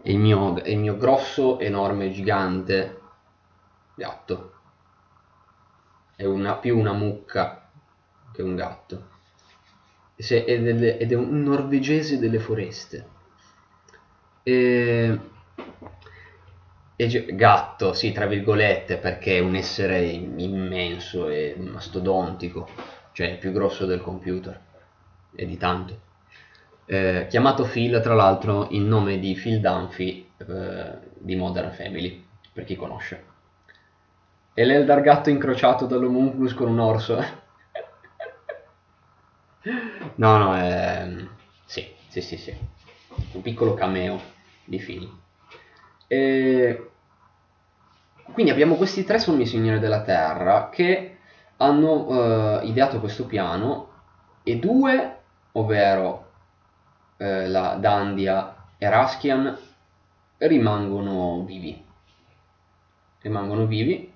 [0.00, 3.00] è il mio, è il mio grosso, enorme, gigante
[3.94, 4.52] gatto.
[6.14, 7.68] È una, più una mucca
[8.32, 9.08] che un gatto.
[10.14, 13.08] Ed è, ed è un norvegese delle foreste.
[14.44, 15.18] E,
[16.96, 22.68] gatto, sì, tra virgolette, perché è un essere immenso e mastodontico,
[23.12, 24.60] cioè più grosso del computer,
[25.34, 26.00] e di tanto.
[26.86, 32.64] Eh, chiamato Phil, tra l'altro, in nome di Phil Dunphy eh, di Modern Family, per
[32.64, 33.32] chi conosce.
[34.54, 37.16] E l'Eldar gatto incrociato dall'Homunculus con un orso.
[40.14, 41.08] no, no, è...
[41.64, 42.56] Sì, sì, sì, sì.
[43.32, 44.20] Un piccolo cameo
[44.64, 45.22] di Phil.
[46.06, 46.90] E...
[48.32, 51.18] Quindi abbiamo questi tre sommi signori della Terra che
[51.58, 53.90] hanno uh, ideato questo piano
[54.42, 55.18] e due,
[55.52, 56.30] ovvero
[57.16, 59.56] uh, la Dandia e Raskian,
[60.38, 61.84] rimangono vivi.
[63.20, 64.12] Rimangono vivi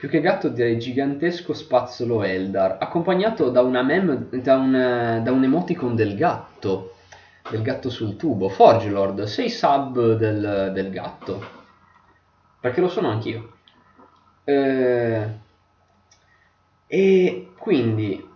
[0.00, 5.94] più che gatto direi gigantesco spazzolo Eldar, accompagnato da, mem, da, un, da un emoticon
[5.94, 6.94] del gatto,
[7.50, 8.48] del gatto sul tubo.
[8.48, 11.42] Forge Lord, sei sub del, del gatto,
[12.60, 13.52] perché lo sono anch'io.
[14.44, 15.28] Eh,
[16.86, 18.28] e quindi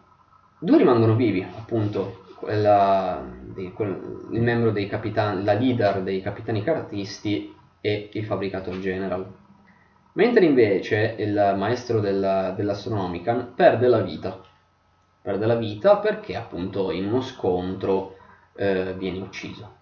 [0.59, 6.63] due rimangono vivi, appunto, quella, dei, quel, il membro dei capitani, la leader dei capitani
[6.63, 9.43] cartisti e il fabbricator general
[10.15, 14.41] mentre invece il maestro della, dell'Astronomican perde la vita.
[15.21, 18.14] Perde la vita perché appunto in uno scontro
[18.57, 19.77] eh, viene ucciso,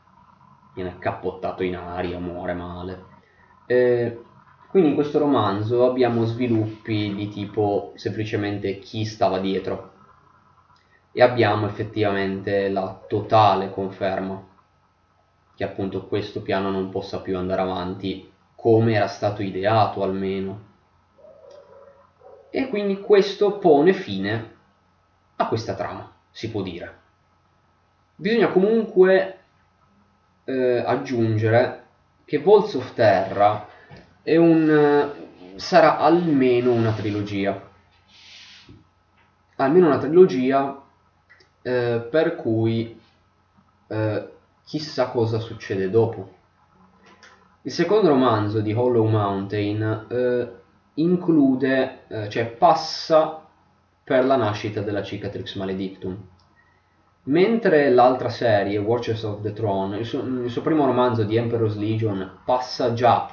[0.74, 3.04] viene cappottato in aria, muore male.
[3.66, 4.20] Eh,
[4.68, 9.90] quindi in questo romanzo abbiamo sviluppi di tipo semplicemente chi stava dietro
[11.12, 14.48] e abbiamo effettivamente la totale conferma
[15.54, 20.70] che appunto questo piano non possa più andare avanti come era stato ideato almeno.
[22.48, 24.54] E quindi questo pone fine
[25.36, 27.01] a questa trama, si può dire.
[28.22, 29.38] Bisogna comunque
[30.44, 31.86] eh, aggiungere
[32.24, 33.66] che Volts of Terra
[34.22, 35.12] un,
[35.56, 37.68] sarà almeno una trilogia.
[39.56, 40.80] Almeno una trilogia
[41.62, 42.96] eh, per cui
[43.88, 44.28] eh,
[44.64, 46.40] chissà cosa succede dopo
[47.62, 50.52] il secondo romanzo di Hollow Mountain eh,
[50.94, 53.44] include, eh, cioè passa
[54.04, 56.30] per la nascita della Cicatrix Maledictum.
[57.24, 61.76] Mentre l'altra serie, Watchers of the Throne, il suo, il suo primo romanzo di Emperor's
[61.76, 63.28] Legion passa già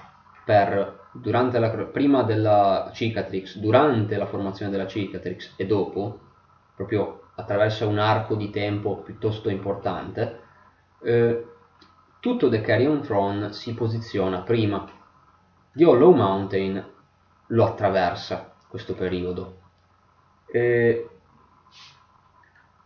[0.45, 6.19] per, la, prima della Cicatrix, durante la formazione della Cicatrix e dopo,
[6.75, 10.39] proprio attraverso un arco di tempo piuttosto importante,
[11.01, 11.47] eh,
[12.19, 14.87] tutto The Carrion Throne si posiziona prima.
[15.73, 16.85] The Hollow Mountain
[17.47, 19.57] lo attraversa questo periodo.
[20.45, 21.09] E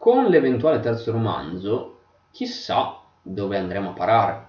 [0.04, 2.00] con l'eventuale terzo romanzo,
[2.32, 4.48] chissà dove andremo a parare.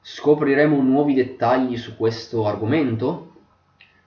[0.00, 3.32] Scopriremo nuovi dettagli su questo argomento?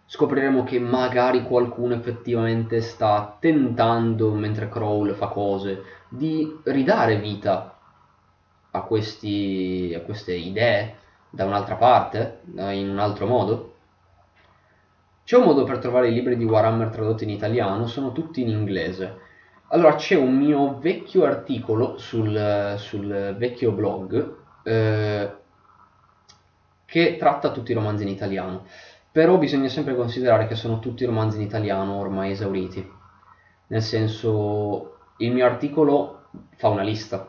[0.07, 7.77] Scopriremo che magari qualcuno effettivamente sta tentando, mentre Crawl fa cose, di ridare vita
[8.71, 10.95] a, questi, a queste idee
[11.29, 13.75] da un'altra parte, in un altro modo.
[15.23, 18.47] C'è un modo per trovare i libri di Warhammer tradotti in italiano, sono tutti in
[18.47, 19.29] inglese.
[19.73, 25.35] Allora c'è un mio vecchio articolo sul, sul vecchio blog eh,
[26.85, 28.65] che tratta tutti i romanzi in italiano,
[29.11, 32.87] però bisogna sempre considerare che sono tutti romanzi in italiano ormai esauriti.
[33.67, 37.27] Nel senso, il mio articolo fa una lista,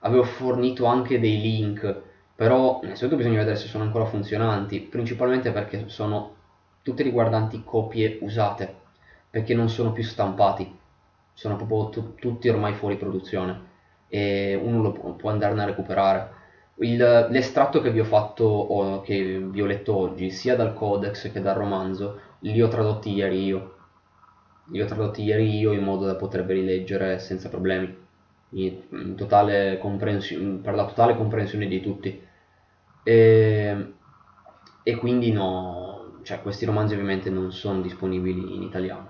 [0.00, 2.02] avevo fornito anche dei link,
[2.34, 6.36] però innanzitutto bisogna vedere se sono ancora funzionanti, principalmente perché sono
[6.82, 8.78] tutti riguardanti copie usate.
[9.30, 10.79] perché non sono più stampati,
[11.40, 13.68] sono proprio tu- tutti ormai fuori produzione
[14.08, 16.38] e uno lo può, andarne a recuperare.
[16.80, 21.30] Il, l'estratto che vi ho fatto, o che vi ho letto oggi, sia dal codex
[21.32, 23.74] che dal romanzo, li ho tradotti ieri io.
[24.66, 27.92] Li ho tradotti ieri io in modo da potervi rileggere senza problemi,
[28.50, 32.20] in totale per la totale comprensione di tutti.
[33.02, 33.92] E,
[34.82, 39.09] e quindi no, cioè questi romanzi ovviamente non sono disponibili in italiano.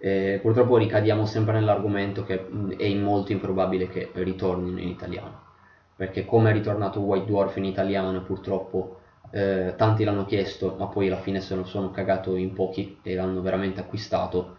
[0.00, 2.46] E purtroppo ricadiamo sempre nell'argomento che
[2.76, 5.40] è molto improbabile che ritornino in italiano,
[5.96, 11.08] perché come è ritornato White Dwarf in italiano purtroppo eh, tanti l'hanno chiesto, ma poi
[11.08, 14.54] alla fine se lo sono cagato in pochi e l'hanno veramente acquistato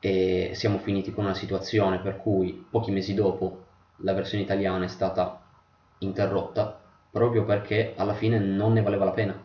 [0.00, 3.58] e siamo finiti con una situazione per cui pochi mesi dopo
[3.96, 5.38] la versione italiana è stata
[5.98, 6.74] interrotta
[7.10, 9.38] proprio perché alla fine non ne valeva la pena.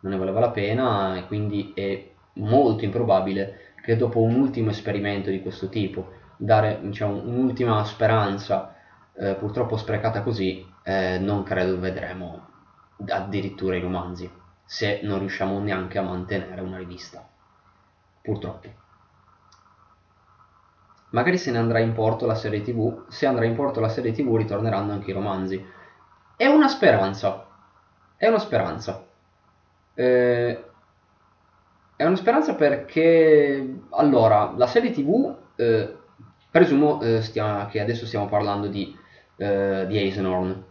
[0.00, 2.02] Non ne valeva la pena e quindi è
[2.34, 8.74] molto improbabile che dopo un ultimo esperimento di questo tipo, dare diciamo, un'ultima speranza
[9.12, 12.48] eh, purtroppo sprecata così, eh, non credo vedremo
[13.06, 14.30] addirittura i romanzi,
[14.64, 17.28] se non riusciamo neanche a mantenere una rivista.
[18.22, 18.72] Purtroppo.
[21.10, 24.12] Magari se ne andrà in porto la serie tv, se andrà in porto la serie
[24.12, 25.62] tv ritorneranno anche i romanzi.
[26.36, 27.46] È una speranza.
[28.16, 29.06] È una speranza.
[29.92, 30.64] Eh,
[31.96, 35.96] è una speranza perché, allora, la serie tv, eh,
[36.50, 38.96] presumo eh, stia, che adesso stiamo parlando di,
[39.36, 40.64] eh, di Eisenhorn,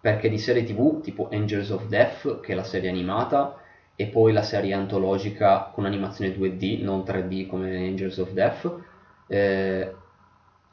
[0.00, 3.56] perché di serie tv tipo Angels of Death, che è la serie animata,
[3.94, 8.74] e poi la serie antologica con animazione 2D, non 3D come Angels of Death,
[9.28, 9.94] eh,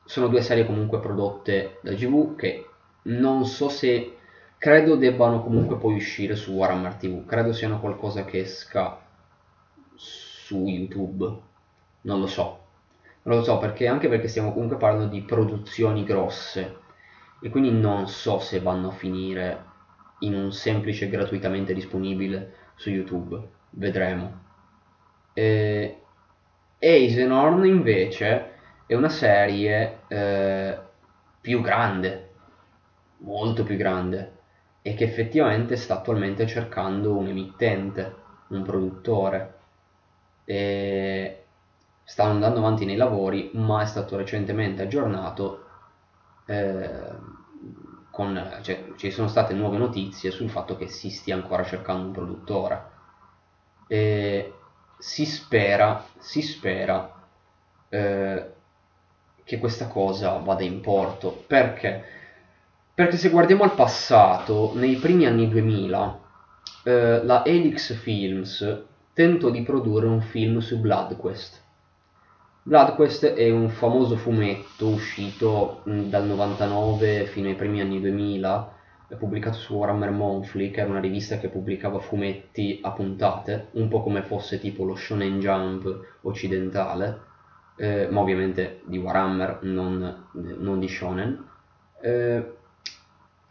[0.04, 2.68] sono due serie comunque prodotte da GV che
[3.04, 4.18] non so se
[4.58, 9.00] credo debbano comunque poi uscire su Warhammer TV, credo siano qualcosa che esca
[10.00, 11.26] su YouTube,
[12.02, 12.60] non lo so,
[13.24, 16.78] non lo so perché anche perché stiamo comunque parlando di produzioni grosse.
[17.42, 19.66] E quindi non so se vanno a finire
[20.20, 23.42] in un semplice gratuitamente disponibile su YouTube,
[23.72, 24.42] vedremo.
[25.34, 26.02] E
[26.80, 28.52] Eisenhorn invece
[28.86, 30.78] è una serie eh,
[31.40, 32.30] più grande,
[33.20, 34.38] molto più grande,
[34.82, 38.16] e che effettivamente sta attualmente cercando un emittente,
[38.48, 39.59] un produttore.
[40.50, 41.44] E
[42.04, 45.66] stanno andando avanti nei lavori, ma è stato recentemente aggiornato
[46.48, 47.12] eh,
[48.10, 52.12] con, cioè, ci sono state nuove notizie sul fatto che si stia ancora cercando un
[52.12, 52.84] produttore.
[53.88, 54.54] E
[54.98, 57.28] si spera, si spera
[57.88, 58.54] eh,
[59.44, 61.44] che questa cosa vada in porto.
[61.46, 62.04] Perché?
[62.96, 66.20] Perché se guardiamo al passato, nei primi anni 2000,
[66.86, 68.88] eh, la Helix Films
[69.20, 71.62] tentò di produrre un film su BloodQuest.
[72.64, 78.78] BloodQuest è un famoso fumetto uscito mh, dal 99 fino ai primi anni 2000
[79.18, 84.04] pubblicato su Warhammer Monthly, che era una rivista che pubblicava fumetti a puntate, un po'
[84.04, 87.20] come fosse tipo lo Shonen Jump occidentale,
[87.76, 91.46] eh, ma ovviamente di Warhammer, non, non di Shonen.
[92.02, 92.54] Eh,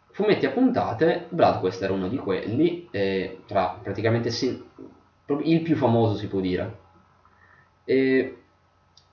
[0.09, 2.89] fumetti a puntate, Bloodquest era uno di quelli,
[3.45, 4.61] tra praticamente si,
[5.43, 6.77] il più famoso si può dire.
[7.85, 8.37] E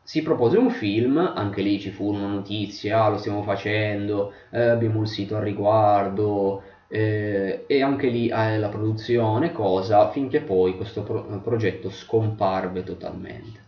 [0.03, 4.61] si propose un film, anche lì ci fu una notizia, ah, lo stiamo facendo, eh,
[4.69, 10.77] abbiamo un sito al riguardo, eh, e anche lì eh, la produzione, cosa, finché poi
[10.77, 13.65] questo pro- progetto scomparve totalmente.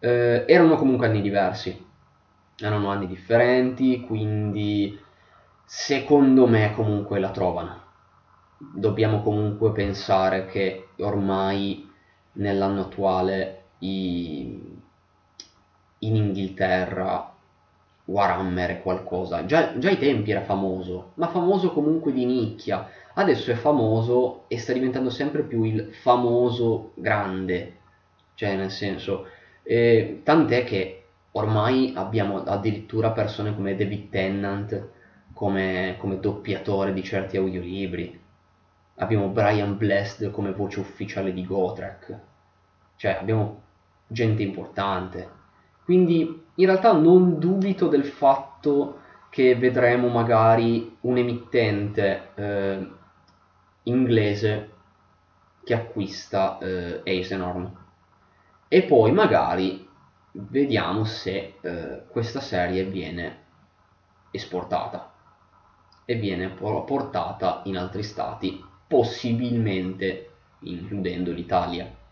[0.00, 1.86] Eh, erano comunque anni diversi,
[2.58, 4.98] erano anni differenti, quindi
[5.64, 7.83] secondo me comunque la trovano.
[8.58, 11.90] Dobbiamo comunque pensare che ormai
[12.32, 14.82] nell'anno attuale i
[16.04, 17.32] in Inghilterra
[18.06, 23.50] Warhammer è qualcosa, già, già ai tempi era famoso, ma famoso comunque di nicchia, adesso
[23.50, 27.76] è famoso e sta diventando sempre più il famoso grande,
[28.34, 29.26] cioè nel senso,
[29.62, 34.88] eh, tant'è che ormai abbiamo addirittura persone come David Tennant
[35.32, 38.20] come, come doppiatore di certi audiolibri,
[38.96, 42.18] abbiamo Brian Blessed come voce ufficiale di Gotrek,
[42.96, 43.62] cioè abbiamo
[44.06, 45.28] gente importante,
[45.84, 52.90] quindi in realtà non dubito del fatto che vedremo magari un emittente eh,
[53.84, 54.70] inglese
[55.64, 57.82] che acquista eh, Eisenhorn.
[58.68, 59.88] E poi magari
[60.32, 63.42] vediamo se eh, questa serie viene
[64.30, 65.12] esportata
[66.04, 70.28] e viene portata in altri stati possibilmente
[70.60, 72.02] includendo l'Italia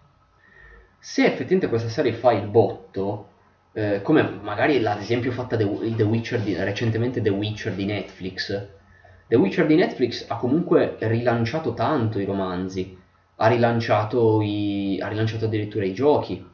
[1.05, 3.31] se effettivamente questa serie fa il botto,
[3.73, 8.69] eh, come magari ad esempio fatta The, The Witcher di, recentemente The Witcher di Netflix,
[9.27, 12.97] The Witcher di Netflix ha comunque rilanciato tanto i romanzi,
[13.35, 16.49] ha rilanciato, i, ha rilanciato addirittura i giochi.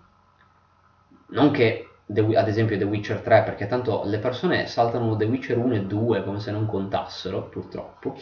[1.31, 5.59] Non che The, ad esempio The Witcher 3, perché tanto le persone saltano The Witcher
[5.59, 8.17] 1 e 2 come se non contassero, purtroppo.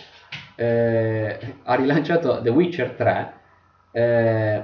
[0.56, 3.34] Eh, ha rilanciato The Witcher 3
[3.92, 4.62] eh,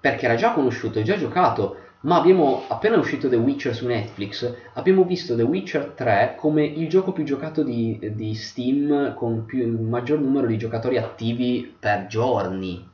[0.00, 4.52] perché era già conosciuto, è già giocato, ma abbiamo appena uscito The Witcher su Netflix,
[4.72, 9.60] abbiamo visto The Witcher 3 come il gioco più giocato di, di Steam con più,
[9.60, 12.90] il maggior numero di giocatori attivi per giorni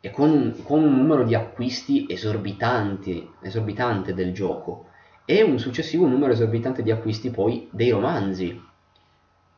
[0.00, 4.86] e con, con un numero di acquisti esorbitanti, esorbitante del gioco
[5.24, 8.60] e un successivo numero esorbitante di acquisti poi dei romanzi.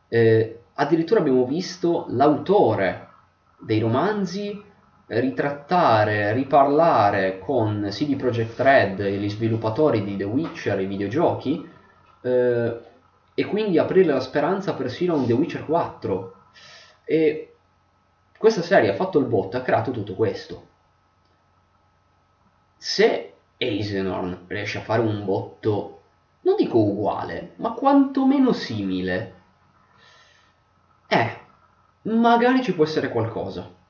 [0.09, 3.09] Eh, addirittura abbiamo visto l'autore
[3.59, 4.71] dei romanzi
[5.07, 11.69] ritrattare, riparlare con CD Projekt Red e gli sviluppatori di The Witcher, i videogiochi,
[12.23, 12.81] eh,
[13.35, 16.35] e quindi aprire la speranza persino a un The Witcher 4.
[17.05, 17.52] E
[18.43, 20.67] questa serie ha fatto il botto, ha creato tutto questo.
[22.77, 26.01] Se Eisenhorn riesce a fare un botto,
[26.41, 29.35] non dico uguale, ma quantomeno simile,
[31.07, 31.39] eh,
[32.03, 33.81] magari ci può essere qualcosa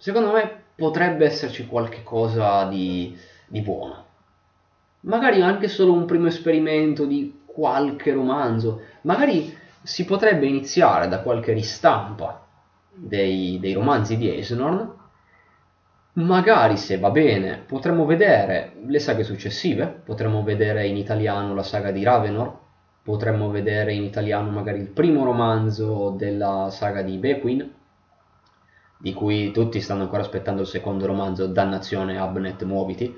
[0.00, 3.16] secondo me potrebbe esserci qualche cosa di,
[3.46, 4.06] di buono.
[5.00, 8.82] Magari anche solo un primo esperimento di qualche romanzo.
[9.02, 12.46] Magari si potrebbe iniziare da qualche ristampa
[12.92, 14.98] dei, dei romanzi di Eisenhorn.
[16.12, 21.92] Magari se va bene potremmo vedere le saghe successive, potremmo vedere in italiano la saga
[21.92, 22.58] di Ravenor,
[23.02, 27.72] potremmo vedere in italiano magari il primo romanzo della saga di Bequin,
[28.98, 33.16] di cui tutti stanno ancora aspettando il secondo romanzo, Dannazione, Abnet, muoviti.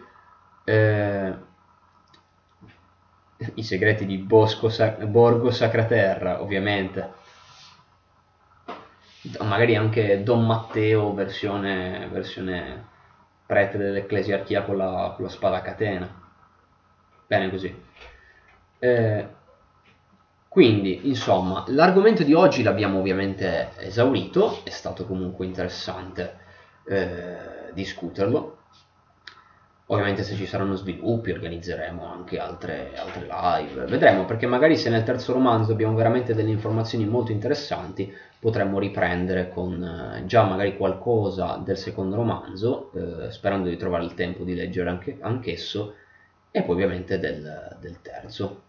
[0.65, 1.35] Eh,
[3.55, 4.71] I segreti di Bosco,
[5.07, 7.21] Borgo Sacraterra, ovviamente.
[9.41, 12.87] Magari anche Don Matteo, versione, versione
[13.47, 16.21] prete dell'ecclesiarchia con la, con la spada a catena.
[17.27, 17.83] Bene così.
[18.79, 19.29] Eh,
[20.49, 26.39] quindi, insomma, l'argomento di oggi l'abbiamo ovviamente esaurito, è stato comunque interessante
[26.89, 28.59] eh, discuterlo.
[29.87, 35.05] Ovviamente se ci saranno sviluppi organizzeremo anche altre, altre live, vedremo perché magari se nel
[35.05, 41.63] terzo romanzo abbiamo veramente delle informazioni molto interessanti potremmo riprendere con eh, già magari qualcosa
[41.65, 45.95] del secondo romanzo, eh, sperando di trovare il tempo di leggere anche, anch'esso,
[46.51, 48.63] e poi ovviamente del, del terzo.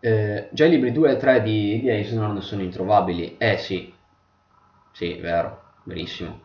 [0.00, 3.36] Eh, già i libri 2 e 3 di, di Eisenhorn sono introvabili.
[3.38, 3.94] Eh sì,
[4.90, 6.40] sì, vero, verissimo.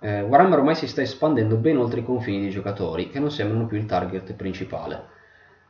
[0.00, 3.66] Eh, Warhammer ormai si sta espandendo ben oltre i confini dei giocatori, che non sembrano
[3.66, 5.13] più il target principale.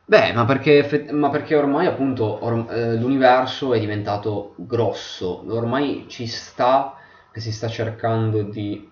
[0.07, 6.27] Beh, ma perché, ma perché ormai appunto or, eh, l'universo è diventato grosso, ormai ci
[6.27, 6.95] sta
[7.31, 8.87] che si sta cercando di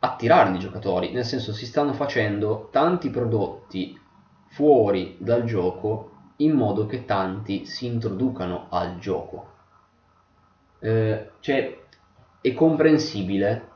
[0.00, 3.98] attirare i giocatori, nel senso si stanno facendo tanti prodotti
[4.48, 9.52] fuori dal gioco in modo che tanti si introducano al gioco.
[10.80, 11.84] Eh, cioè,
[12.40, 13.68] è comprensibile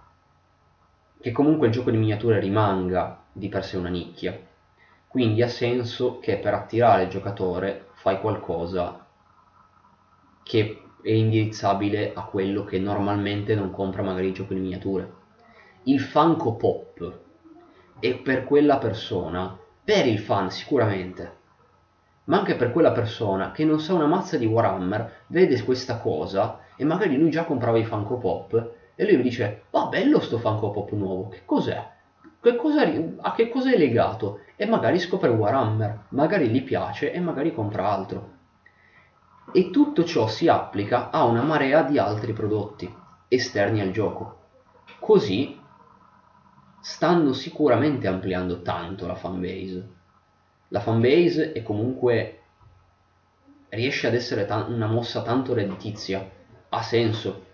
[1.20, 4.38] che comunque il gioco di miniature rimanga di per sé una nicchia,
[5.12, 9.04] quindi ha senso che per attirare il giocatore fai qualcosa
[10.42, 15.12] che è indirizzabile a quello che normalmente non compra magari il gioco di miniature.
[15.82, 17.18] Il Funko Pop
[18.00, 19.54] è per quella persona,
[19.84, 21.36] per il fan sicuramente,
[22.24, 26.60] ma anche per quella persona che non sa una mazza di Warhammer, vede questa cosa
[26.74, 30.20] e magari lui già comprava i Funko Pop e lui mi dice "Ma oh, bello
[30.20, 32.00] sto Funko Pop nuovo, che cos'è?
[32.42, 32.82] Che cosa,
[33.20, 37.88] a che cosa è legato?" E magari scopre Warhammer, magari gli piace e magari compra
[37.90, 38.30] altro.
[39.52, 42.92] E tutto ciò si applica a una marea di altri prodotti
[43.28, 44.38] esterni al gioco.
[44.98, 45.58] Così
[46.80, 49.88] stanno sicuramente ampliando tanto la fanbase
[50.68, 52.40] la fanbase è comunque
[53.68, 56.26] riesce ad essere ta- una mossa tanto redditizia,
[56.70, 57.44] ha senso,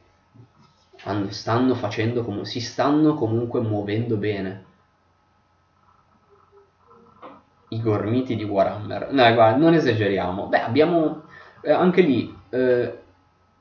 [1.28, 4.64] stanno facendo com- si stanno comunque muovendo bene.
[7.68, 9.12] I gormiti di Warhammer.
[9.12, 10.46] No, guarda, non esageriamo.
[10.46, 11.22] Beh, abbiamo
[11.62, 12.98] eh, anche lì eh,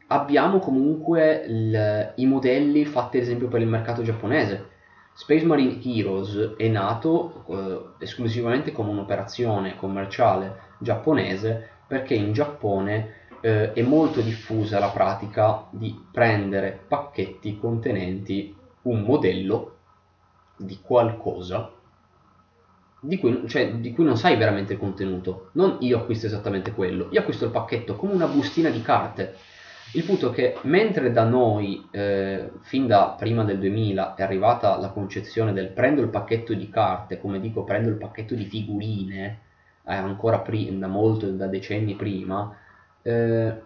[0.07, 4.75] abbiamo comunque il, i modelli fatti ad esempio per il mercato giapponese
[5.13, 13.73] Space Marine Heroes è nato eh, esclusivamente come un'operazione commerciale giapponese perché in Giappone eh,
[13.73, 19.75] è molto diffusa la pratica di prendere pacchetti contenenti un modello
[20.55, 21.71] di qualcosa
[22.99, 25.49] di cui, cioè, di cui, non sai veramente il contenuto.
[25.53, 29.35] Non io acquisto esattamente quello, io acquisto il pacchetto come una bustina di carte.
[29.93, 34.77] Il punto è che mentre da noi, eh, fin da prima del 2000, è arrivata
[34.77, 39.39] la concezione del prendo il pacchetto di carte, come dico prendo il pacchetto di figurine,
[39.85, 42.53] eh, ancora prima, da molto, da decenni prima,
[43.01, 43.61] eh,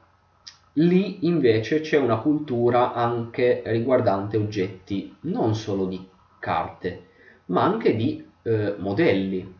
[0.73, 6.07] lì invece c'è una cultura anche riguardante oggetti, non solo di
[6.39, 7.07] carte,
[7.45, 9.59] ma anche di eh, modelli.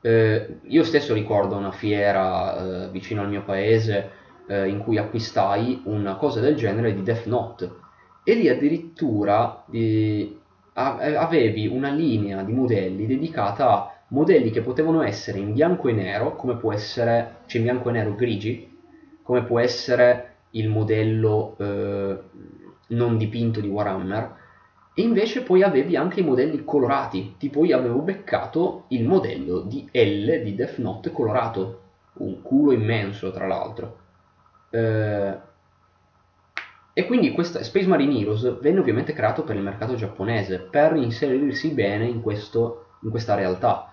[0.00, 4.10] Eh, io stesso ricordo una fiera eh, vicino al mio paese
[4.46, 7.70] eh, in cui acquistai una cosa del genere di Death Note
[8.22, 10.38] e lì addirittura eh,
[10.74, 16.34] avevi una linea di modelli dedicata a modelli che potevano essere in bianco e nero,
[16.36, 18.78] come può essere, cioè in bianco e nero grigi,
[19.22, 22.18] come può essere il modello eh,
[22.88, 24.42] non dipinto di Warhammer,
[24.96, 29.88] e invece poi avevi anche i modelli colorati, tipo io avevo beccato il modello di
[29.90, 31.80] L di Death Note colorato,
[32.18, 33.98] un culo immenso tra l'altro.
[34.70, 35.36] Eh,
[36.92, 41.70] e quindi questa Space Marine Heroes venne ovviamente creato per il mercato giapponese, per inserirsi
[41.70, 43.92] bene in, questo, in questa realtà.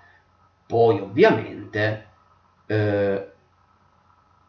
[0.67, 2.05] Poi ovviamente,
[2.67, 3.27] eh,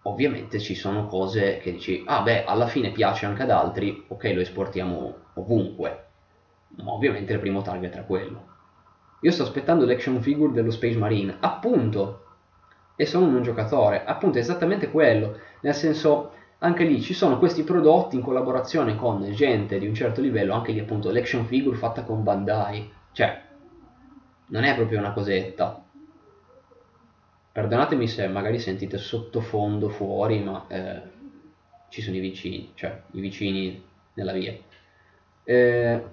[0.03, 4.25] ovviamente ci sono cose che dici, ah beh, alla fine piace anche ad altri, ok
[4.35, 6.11] lo esportiamo ovunque
[6.85, 8.51] ovviamente il primo target era quello.
[9.21, 12.25] Io sto aspettando l'action figure dello Space Marine, appunto,
[12.97, 17.65] e sono un giocatore, appunto è esattamente quello, nel senso anche lì ci sono questi
[17.65, 22.03] prodotti in collaborazione con gente di un certo livello, anche lì appunto l'action figure fatta
[22.03, 23.43] con Bandai, cioè
[24.47, 25.85] non è proprio una cosetta.
[27.53, 31.03] Perdonatemi se magari sentite sottofondo fuori, ma eh,
[31.91, 34.57] ci sono i vicini, cioè i vicini nella via.
[35.45, 36.05] Eh,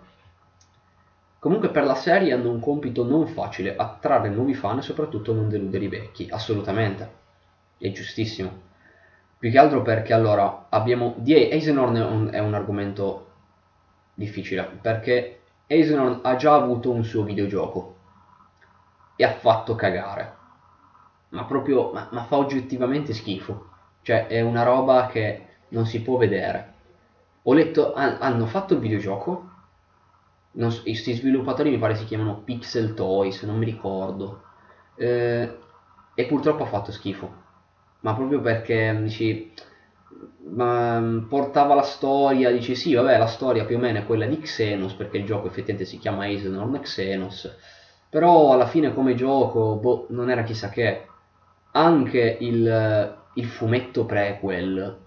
[1.40, 5.48] Comunque per la serie hanno un compito non facile, attrarre nuovi fan e soprattutto non
[5.48, 7.18] deludere i vecchi, assolutamente.
[7.78, 8.68] È giustissimo.
[9.38, 11.14] Più che altro perché allora abbiamo...
[11.18, 13.28] Di Eisenhorn è un, argomento
[14.14, 17.96] difficile, perché Eisenhorn ha già avuto un suo videogioco
[19.16, 20.36] e ha fatto cagare.
[21.30, 23.68] Ma proprio, ma, ma fa oggettivamente schifo.
[24.02, 26.74] Cioè è una roba che non si può vedere.
[27.44, 29.49] Ho letto, hanno fatto il videogioco
[30.70, 34.44] so, questi sviluppatori mi pare si chiamano Pixel Toys, non mi ricordo.
[34.96, 35.58] Eh,
[36.16, 37.48] e purtroppo ha fatto schifo.
[38.02, 39.54] Ma proprio perché dici,
[40.50, 44.40] ma, portava la storia, dici sì, vabbè, la storia più o meno è quella di
[44.40, 47.56] Xenos, perché il gioco effettivamente si chiama Eisenhorn Xenos.
[48.10, 51.06] Però alla fine come gioco, boh, non era chissà che.
[51.72, 54.98] Anche il, il fumetto prequel,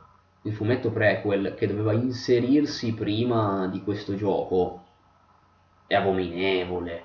[0.42, 4.81] il fumetto prequel che doveva inserirsi prima di questo gioco,
[5.92, 7.04] è abominevole.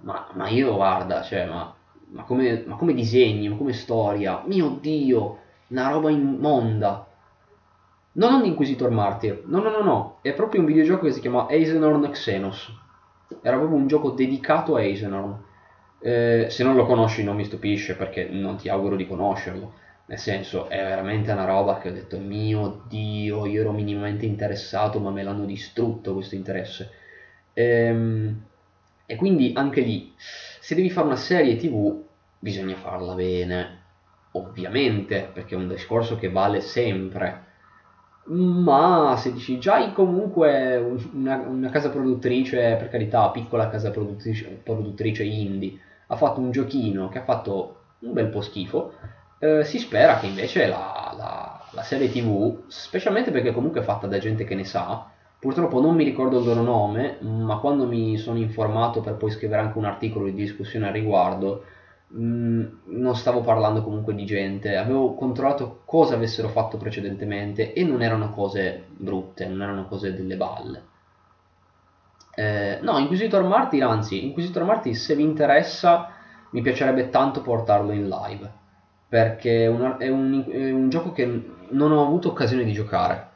[0.00, 1.74] Ma, ma io guarda, cioè, ma,
[2.08, 5.38] ma, come, ma come disegni, ma come storia, mio Dio,
[5.68, 7.06] una roba immonda.
[8.12, 11.48] Non un Inquisitor Martyr, no, no, no, no, è proprio un videogioco che si chiama
[11.48, 12.72] Eisenhorn Xenos.
[13.42, 15.44] Era proprio un gioco dedicato a Eisenhorn.
[16.00, 19.74] Eh, se non lo conosci non mi stupisce perché non ti auguro di conoscerlo.
[20.06, 24.98] Nel senso, è veramente una roba che ho detto, mio Dio, io ero minimamente interessato,
[25.00, 26.90] ma me l'hanno distrutto questo interesse.
[27.58, 28.44] Ehm,
[29.04, 32.04] e quindi anche lì, se devi fare una serie TV,
[32.38, 33.80] bisogna farla bene,
[34.32, 37.46] ovviamente, perché è un discorso che vale sempre.
[38.26, 40.76] Ma se dici già comunque
[41.12, 47.08] una, una, casa produttrice, per carità, piccola casa produttrice, produttrice indie, ha fatto un giochino
[47.08, 48.92] che ha fatto un bel po' schifo,
[49.40, 54.06] eh, si spera che invece la, la, la serie TV, specialmente perché comunque è fatta
[54.06, 55.10] da gente che ne sa,
[55.40, 59.62] Purtroppo non mi ricordo il loro nome, ma quando mi sono informato per poi scrivere
[59.62, 61.62] anche un articolo di discussione al riguardo,
[62.08, 67.84] mh, mm, non stavo parlando comunque di gente, avevo controllato cosa avessero fatto precedentemente e
[67.84, 70.82] non erano cose brutte, non erano cose delle balle.
[72.34, 76.12] Eh, no, Inquisitor Martyr, anzi, Inquisitor Martyr se vi interessa
[76.50, 78.50] mi piacerebbe tanto portarlo in live,
[79.08, 81.26] perché è un, è un, è un gioco che
[81.68, 83.28] non ho avuto occasione di giocare,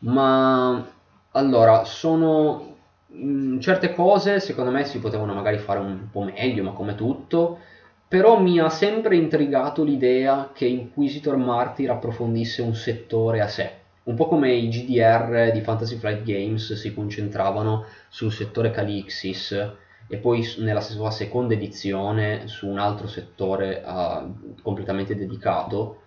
[0.00, 0.96] ma
[1.38, 6.64] allora, sono mh, mm, certe cose secondo me si potevano magari fare un po' meglio,
[6.64, 7.58] ma come tutto,
[8.08, 13.70] però mi ha sempre intrigato l'idea che Inquisitor Martyr approfondisse un settore a sé.
[14.04, 19.52] Un po' come i GDR di Fantasy Flight Games si concentravano sul settore Calixis
[20.08, 26.00] e poi nella sua seconda edizione su un altro settore uh, completamente dedicato.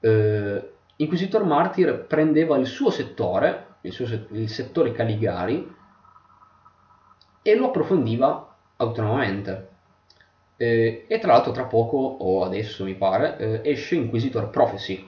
[0.00, 0.60] Uh,
[0.96, 5.74] Inquisitor Martyr prendeva il suo settore il, suo, il settore Caligari
[7.42, 9.68] e lo approfondiva autonomamente.
[10.56, 15.06] Eh, e tra l'altro tra poco, o adesso mi pare, eh, esce Inquisitor Prophecy,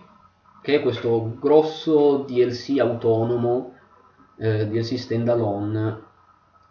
[0.63, 3.75] che è questo grosso DLC autonomo,
[4.37, 6.03] eh, DLC standalone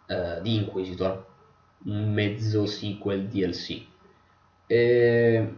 [0.06, 1.26] eh, di Inquisitor,
[1.84, 3.82] un mezzo sequel DLC.
[4.66, 5.54] E,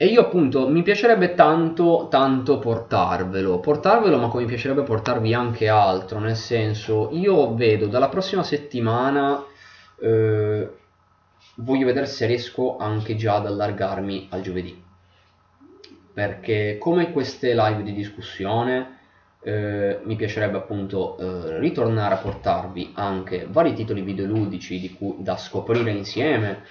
[0.00, 5.68] e io appunto mi piacerebbe tanto, tanto portarvelo, portarvelo ma come mi piacerebbe portarvi anche
[5.68, 9.44] altro, nel senso io vedo dalla prossima settimana
[10.00, 10.70] eh,
[11.56, 14.80] voglio vedere se riesco anche già ad allargarmi al giovedì.
[16.14, 18.98] Perché come queste live di discussione
[19.40, 25.90] eh, mi piacerebbe appunto eh, ritornare a portarvi anche vari titoli videoludici cui, da scoprire
[25.90, 26.62] insieme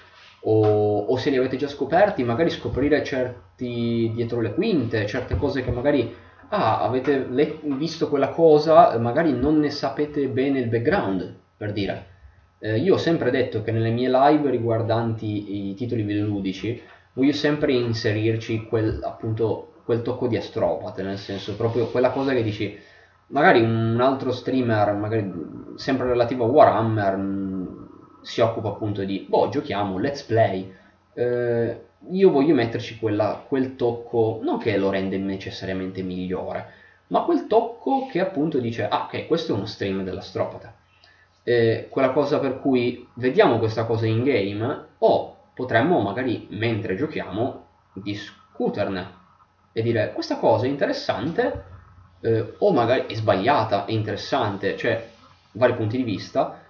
[0.49, 5.63] o, o, se li avete già scoperti magari scoprire certi dietro le quinte certe cose
[5.63, 6.13] che magari
[6.49, 12.15] ah avete le- visto quella cosa magari non ne sapete bene il background per dire.
[12.59, 16.81] Eh, io ho sempre detto che nelle mie live riguardanti i titoli videoludici
[17.13, 22.43] voglio sempre inserirci quel, appunto, quel tocco di astropate, nel senso proprio quella cosa che
[22.43, 22.77] dici,
[23.27, 25.31] magari un altro streamer, magari
[25.75, 27.15] sempre relativo a Warhammer,
[28.21, 30.73] si occupa appunto di, boh, giochiamo, let's play.
[31.13, 31.81] Eh,
[32.11, 36.73] io voglio metterci quella, quel tocco, non che lo rende necessariamente migliore,
[37.07, 40.73] ma quel tocco che appunto dice, ah ok, questo è uno stream dell'astropata
[41.47, 47.67] eh, quella cosa per cui vediamo questa cosa in game o potremmo magari mentre giochiamo
[47.93, 49.13] discuterne
[49.71, 51.63] e dire questa cosa è interessante
[52.19, 55.09] eh, o magari è sbagliata, è interessante, cioè
[55.51, 56.63] vari punti di vista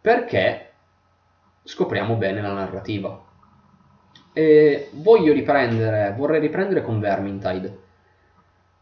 [0.00, 0.72] perché
[1.62, 3.24] scopriamo bene la narrativa.
[4.32, 7.78] E voglio riprendere, vorrei riprendere con Vermintide.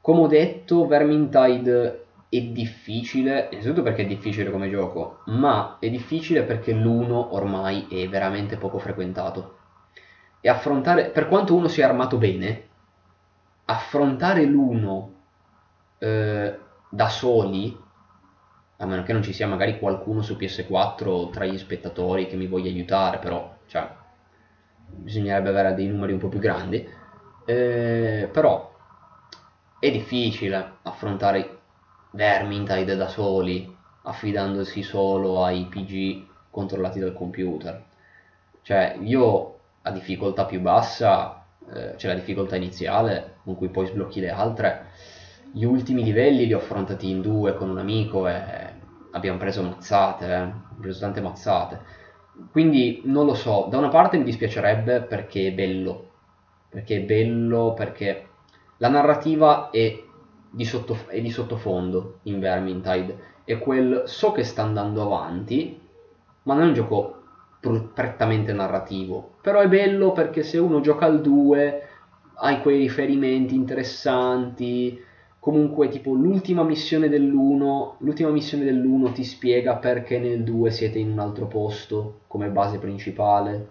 [0.01, 6.43] Come ho detto, Vermintide è difficile, innanzitutto perché è difficile come gioco, ma è difficile
[6.43, 9.59] perché l'uno ormai è veramente poco frequentato.
[10.41, 12.65] E affrontare, per quanto uno sia armato bene,
[13.65, 15.13] affrontare l'uno
[15.99, 17.77] eh, da soli,
[18.79, 22.47] a meno che non ci sia magari qualcuno su PS4 tra gli spettatori che mi
[22.47, 23.89] voglia aiutare, però cioè,
[24.87, 26.87] bisognerebbe avere dei numeri un po' più grandi,
[27.47, 28.75] eh, però
[29.79, 31.59] è difficile affrontare
[32.11, 37.85] Vermintide da soli, affidandosi solo ai PG controllati dal computer.
[38.63, 44.21] Cioè, io a difficoltà più bassa, eh, c'è la difficoltà iniziale, con cui poi sblocchi
[44.21, 44.87] le altre,
[45.57, 48.35] gli ultimi livelli li ho affrontati in due con un amico e
[49.13, 51.81] abbiamo preso mazzate, eh, preso tante mazzate.
[52.51, 56.11] Quindi non lo so, da una parte mi dispiacerebbe perché è bello,
[56.69, 58.29] perché è bello, perché
[58.79, 59.99] la narrativa è
[60.51, 63.35] di, sottof- e di sottofondo in Vermintide.
[63.45, 65.81] È quel so che sta andando avanti,
[66.43, 67.23] ma non è un gioco
[67.61, 69.37] pr- prettamente narrativo.
[69.41, 71.83] Però è bello perché se uno gioca al 2
[72.41, 75.03] hai quei riferimenti interessanti.
[75.47, 81.13] Comunque, tipo, l'ultima missione dell'1, l'ultima missione dell'1 ti spiega perché nel 2 siete in
[81.13, 83.69] un altro posto come base principale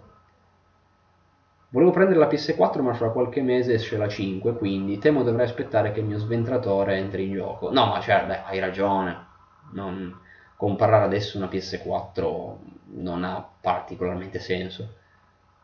[1.68, 5.92] Volevo prendere la PS4 ma fra qualche mese esce la 5, quindi temo dovrei aspettare
[5.92, 7.70] che il mio sventratore entri in gioco.
[7.74, 9.26] No, ma cioè, beh, hai ragione.
[9.74, 10.18] Non...
[10.56, 12.56] Comprare adesso una PS4
[13.02, 14.94] non ha particolarmente senso.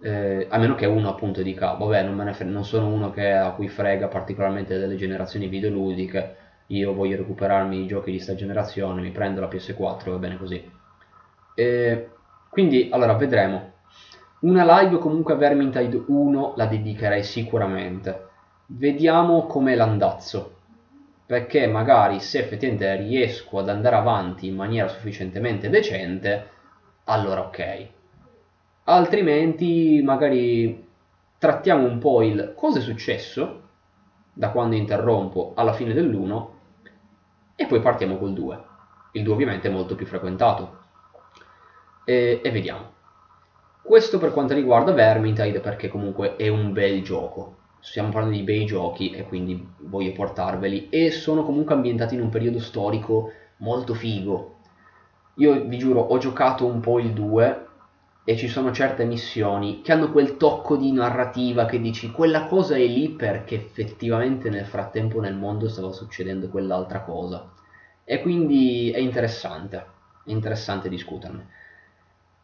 [0.03, 3.51] Eh, a meno che uno appunto dica, vabbè, non, fre- non sono uno che, a
[3.51, 6.35] cui frega particolarmente delle generazioni videoludiche,
[6.67, 10.63] io voglio recuperarmi i giochi di sta generazione, mi prendo la PS4, va bene così.
[11.53, 12.09] Eh,
[12.49, 13.73] quindi, allora, vedremo
[14.39, 18.29] una live comunque a Vermintide 1 la dedicherei sicuramente.
[18.67, 20.55] Vediamo com'è l'andazzo.
[21.25, 26.47] Perché magari se effettivamente riesco ad andare avanti in maniera sufficientemente decente,
[27.05, 27.87] allora ok.
[28.83, 30.87] Altrimenti magari
[31.37, 33.61] trattiamo un po' il cosa è successo
[34.33, 36.47] da quando interrompo alla fine dell'1
[37.55, 38.63] e poi partiamo col 2.
[39.11, 40.79] Il 2 ovviamente è molto più frequentato.
[42.05, 42.91] E, e vediamo.
[43.83, 47.57] Questo per quanto riguarda Vermintide perché comunque è un bel gioco.
[47.79, 52.29] Stiamo parlando di bei giochi e quindi voglio portarveli e sono comunque ambientati in un
[52.29, 54.55] periodo storico molto figo.
[55.35, 57.67] Io vi giuro, ho giocato un po' il 2
[58.23, 62.75] e ci sono certe missioni che hanno quel tocco di narrativa che dici quella cosa
[62.75, 67.49] è lì perché effettivamente nel frattempo nel mondo stava succedendo quell'altra cosa.
[68.03, 69.85] E quindi è interessante, è
[70.25, 71.47] interessante discuterne.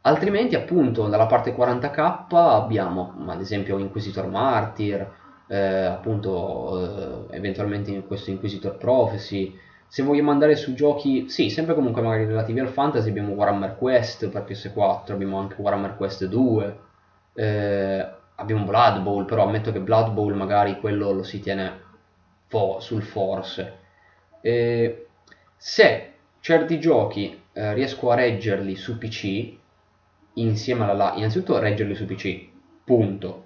[0.02, 5.06] Altrimenti, appunto, dalla parte 40k abbiamo, ad esempio, Inquisitor Martyr,
[5.48, 12.02] eh, appunto, eh, eventualmente questo Inquisitor Prophecy, Se vogliamo andare su giochi, sì, sempre comunque
[12.02, 16.78] magari relativi al fantasy, abbiamo Warhammer Quest per PS4, abbiamo anche Warhammer Quest 2,
[17.34, 21.80] eh, abbiamo Blood Bowl, però ammetto che Blood Bowl magari quello lo si tiene
[22.48, 23.78] fo- sul force.
[24.42, 25.08] Eh,
[25.56, 29.56] se certi giochi eh, riesco a reggerli su PC,
[30.34, 32.46] insieme alla live, innanzitutto reggerli su PC,
[32.84, 33.46] punto.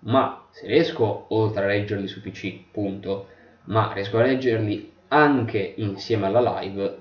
[0.00, 3.28] Ma se riesco, oltre a reggerli su PC, punto,
[3.64, 7.00] ma riesco a reggerli anche insieme alla live,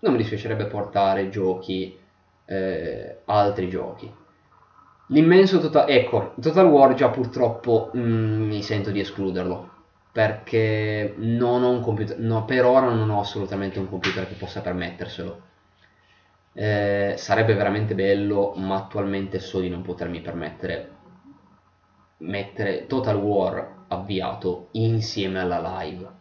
[0.00, 1.96] non mi dispiacerebbe portare giochi,
[2.44, 4.12] eh, altri giochi.
[5.08, 5.88] L'immenso Total...
[5.88, 9.70] Ecco, Total War già purtroppo mm, mi sento di escluderlo,
[10.10, 12.18] perché non ho un computer...
[12.18, 15.40] No, per ora non ho assolutamente un computer che possa permetterselo.
[16.54, 21.00] Eh, sarebbe veramente bello, ma attualmente so di non potermi permettere
[22.22, 26.20] mettere Total War avviato insieme alla live.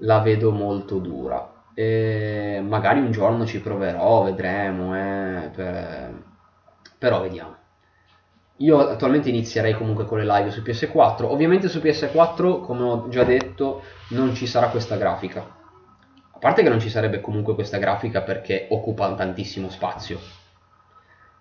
[0.00, 1.54] La vedo molto dura.
[1.74, 6.14] E magari un giorno ci proverò, vedremo, eh, per...
[6.98, 7.56] però vediamo.
[8.56, 11.24] Io attualmente inizierei comunque con le live su PS4.
[11.24, 15.56] Ovviamente su PS4, come ho già detto, non ci sarà questa grafica
[16.38, 20.20] a parte che non ci sarebbe comunque questa grafica perché occupa tantissimo spazio,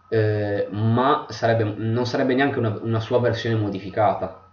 [0.09, 4.46] eh, ma sarebbe, non sarebbe neanche una, una, sua versione modificata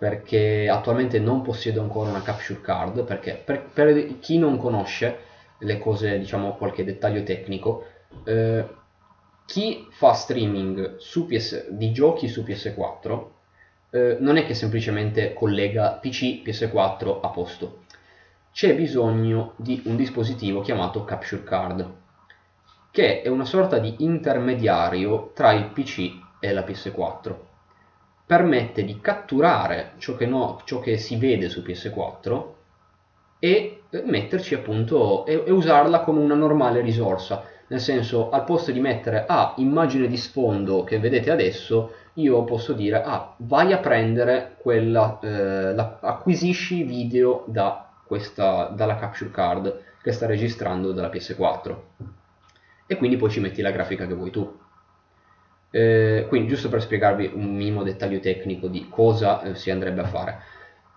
[0.00, 5.18] perché attualmente non possiedo ancora una capture card perché per, per chi non conosce
[5.58, 7.84] le cose, diciamo qualche dettaglio tecnico,
[8.24, 8.66] eh,
[9.44, 13.24] chi fa streaming PS, di giochi su PS4
[13.90, 17.82] eh, non è che semplicemente collega PC PS4 a posto
[18.52, 21.90] c'è bisogno di un dispositivo chiamato Capture Card,
[22.90, 26.10] che è una sorta di intermediario tra il PC
[26.40, 27.49] e la PS4.
[28.30, 32.44] Permette di catturare ciò che, no, ciò che si vede su PS4
[33.40, 37.42] e metterci appunto e, e, usarla come una normale risorsa.
[37.66, 42.72] Nel senso, al posto di mettere ah, immagine di sfondo che vedete adesso, io posso
[42.72, 49.82] dire ah, vai a prendere quella, eh, la, acquisisci video da questa, dalla capture card
[50.00, 51.76] che sta registrando dalla PS4
[52.86, 54.59] e quindi poi ci metti la grafica che vuoi tu.
[55.70, 60.06] Eh, quindi giusto per spiegarvi un minimo dettaglio tecnico di cosa eh, si andrebbe a
[60.06, 60.38] fare.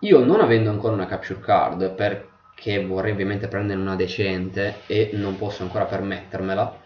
[0.00, 5.38] Io non avendo ancora una capture card perché vorrei ovviamente prendere una decente e non
[5.38, 6.76] posso ancora permettermela,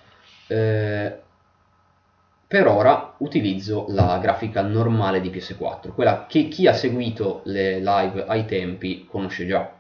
[0.47, 1.19] eh,
[2.47, 8.25] per ora utilizzo la grafica normale di PS4, quella che chi ha seguito le live
[8.27, 9.79] ai tempi conosce già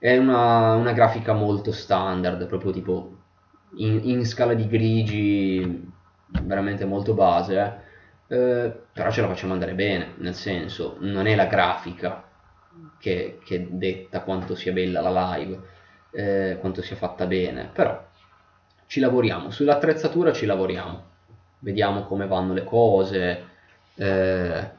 [0.00, 3.16] è una, una grafica molto standard, proprio tipo
[3.76, 5.89] in, in, scala di grigi,
[6.42, 7.88] veramente molto base, eh.
[8.92, 12.22] Però ce la facciamo andare bene, nel senso, non è la grafica
[12.98, 15.60] che, che detta quanto sia bella la live,
[16.12, 18.06] eh, quanto sia fatta bene, però
[18.86, 21.02] ci lavoriamo, sull'attrezzatura ci lavoriamo,
[21.60, 23.46] vediamo come vanno le cose,
[23.96, 24.70] eh,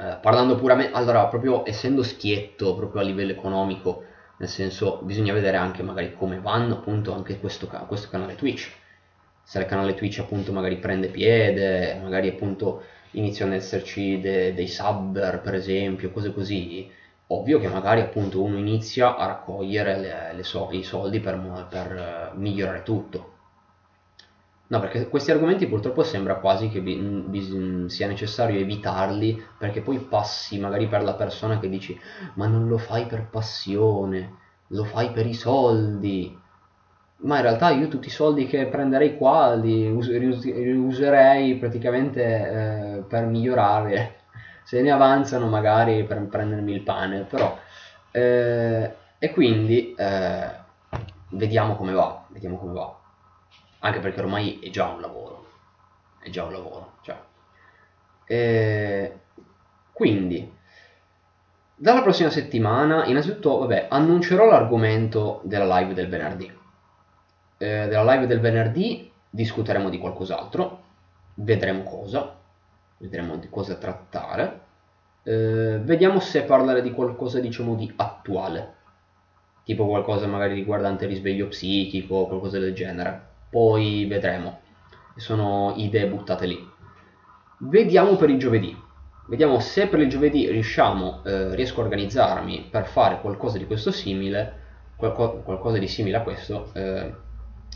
[0.00, 4.04] eh, parlando puramente, allora proprio essendo schietto proprio a livello economico,
[4.38, 8.70] nel senso bisogna vedere anche magari come vanno appunto anche questo, questo canale Twitch
[9.48, 14.68] se il canale Twitch appunto magari prende piede magari appunto iniziano ad esserci de, dei
[14.68, 16.88] subber per esempio cose così
[17.28, 22.32] ovvio che magari appunto uno inizia a raccogliere le, le so, i soldi per, per
[22.34, 23.32] uh, migliorare tutto
[24.70, 30.58] No, perché questi argomenti purtroppo sembra quasi che bi- sia necessario evitarli perché poi passi
[30.58, 31.98] magari per la persona che dici
[32.34, 34.36] ma non lo fai per passione,
[34.68, 36.38] lo fai per i soldi.
[37.20, 43.02] Ma in realtà io tutti i soldi che prenderei qua li us- userei praticamente eh,
[43.08, 44.16] per migliorare.
[44.64, 47.56] Se ne avanzano magari per prendermi il pane, però...
[48.10, 50.50] Eh, e quindi eh,
[51.30, 52.98] vediamo come va, vediamo come va
[53.80, 55.46] anche perché ormai è già un lavoro,
[56.20, 57.16] è già un lavoro, cioè.
[58.24, 59.18] E
[59.92, 60.52] quindi,
[61.74, 66.57] dalla prossima settimana, innanzitutto, vabbè, annuncerò l'argomento della live del venerdì.
[67.58, 70.82] Eh, della live del venerdì discuteremo di qualcos'altro,
[71.34, 72.36] vedremo cosa,
[72.98, 74.60] vedremo di cosa trattare,
[75.24, 78.74] eh, vediamo se parlare di qualcosa, diciamo, di attuale,
[79.64, 84.60] tipo qualcosa magari riguardante risveglio psichico, qualcosa del genere poi vedremo.
[85.16, 86.70] Sono idee buttate lì.
[87.58, 88.76] Vediamo per il giovedì.
[89.26, 93.90] Vediamo se per il giovedì riusciamo, eh, riesco a organizzarmi per fare qualcosa di questo
[93.90, 94.66] simile,
[94.96, 97.12] qualco, qualcosa di simile a questo, eh,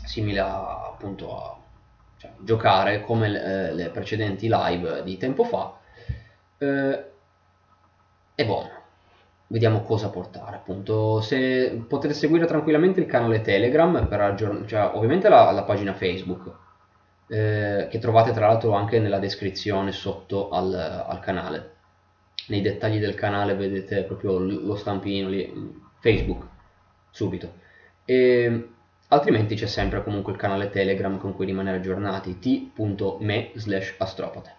[0.05, 1.57] simile a, appunto a
[2.17, 5.77] cioè, giocare come le, eh, le, precedenti live di tempo fa.
[6.57, 7.03] Eh,
[8.35, 8.69] e buono.
[9.47, 11.21] Vediamo cosa portare appunto.
[11.21, 16.51] Se potete seguire tranquillamente il canale telegram per aggiornare cioè ovviamente la, la pagina facebook
[17.27, 20.73] eh, che trovate tra l'altro anche nella descrizione sotto al,
[21.07, 21.71] al, canale.
[22.47, 25.51] Nei dettagli del canale vedete proprio lo stampino lì
[25.99, 26.45] facebook
[27.11, 27.53] subito.
[28.05, 28.72] E
[29.13, 34.55] altrimenti c'è sempre comunque il canale telegram con cui rimanere aggiornati t.me slash astropate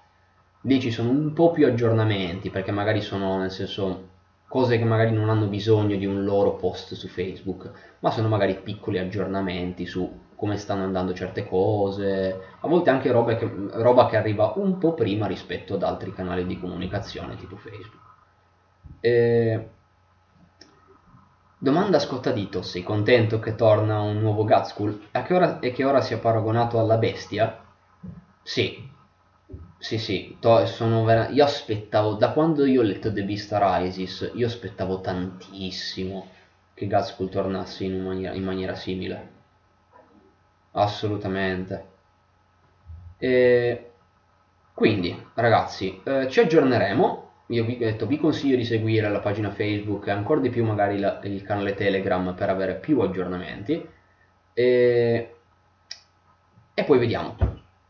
[0.62, 4.12] lì ci sono un po' più aggiornamenti perché magari sono nel senso
[4.54, 8.54] cose che magari non hanno bisogno di un loro post su Facebook, ma sono magari
[8.54, 14.16] piccoli aggiornamenti su come stanno andando certe cose, a volte anche roba che, roba che
[14.16, 18.02] arriva un po' prima rispetto ad altri canali di comunicazione tipo Facebook.
[19.00, 19.68] E...
[21.66, 26.78] Domanda a scottadito, sei contento che torna un nuovo Gatskull e che ora sia paragonato
[26.78, 27.64] alla bestia?
[28.42, 28.86] Sì,
[29.78, 34.32] sì, sì, to- sono vera- io aspettavo, da quando io ho letto The Beast Rises,
[34.34, 36.28] io aspettavo tantissimo
[36.74, 39.28] che Gatskull tornasse in maniera, in maniera simile.
[40.72, 41.74] Assolutamente.
[43.18, 43.90] E
[44.74, 47.23] quindi, ragazzi, eh, ci aggiorneremo.
[47.48, 50.98] Io vi, detto, vi consiglio di seguire la pagina Facebook e ancora di più magari
[50.98, 53.86] la, il canale Telegram per avere più aggiornamenti.
[54.54, 55.34] E,
[56.72, 57.36] e poi vediamo.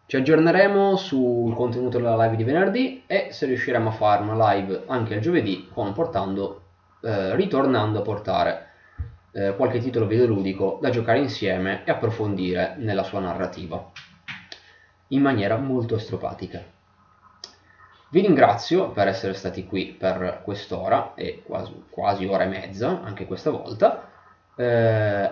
[0.06, 4.82] Ci aggiorneremo sul contenuto della live di venerdì e se riusciremo a fare una live
[4.86, 6.62] anche il giovedì portando,
[7.02, 8.68] eh, ritornando a portare
[9.32, 13.90] eh, qualche titolo videoludico da giocare insieme e approfondire nella sua narrativa
[15.08, 16.73] in maniera molto astropatica.
[18.14, 23.26] Vi ringrazio per essere stati qui per quest'ora e quasi, quasi ora e mezza anche
[23.26, 24.08] questa volta.
[24.54, 25.30] Eh,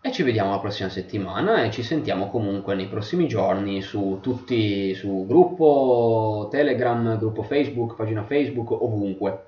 [0.00, 4.94] e ci vediamo la prossima settimana e ci sentiamo comunque nei prossimi giorni su tutti,
[4.94, 9.46] su gruppo Telegram, gruppo Facebook, pagina Facebook, ovunque.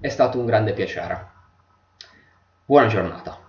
[0.00, 1.28] È stato un grande piacere.
[2.64, 3.41] Buona giornata.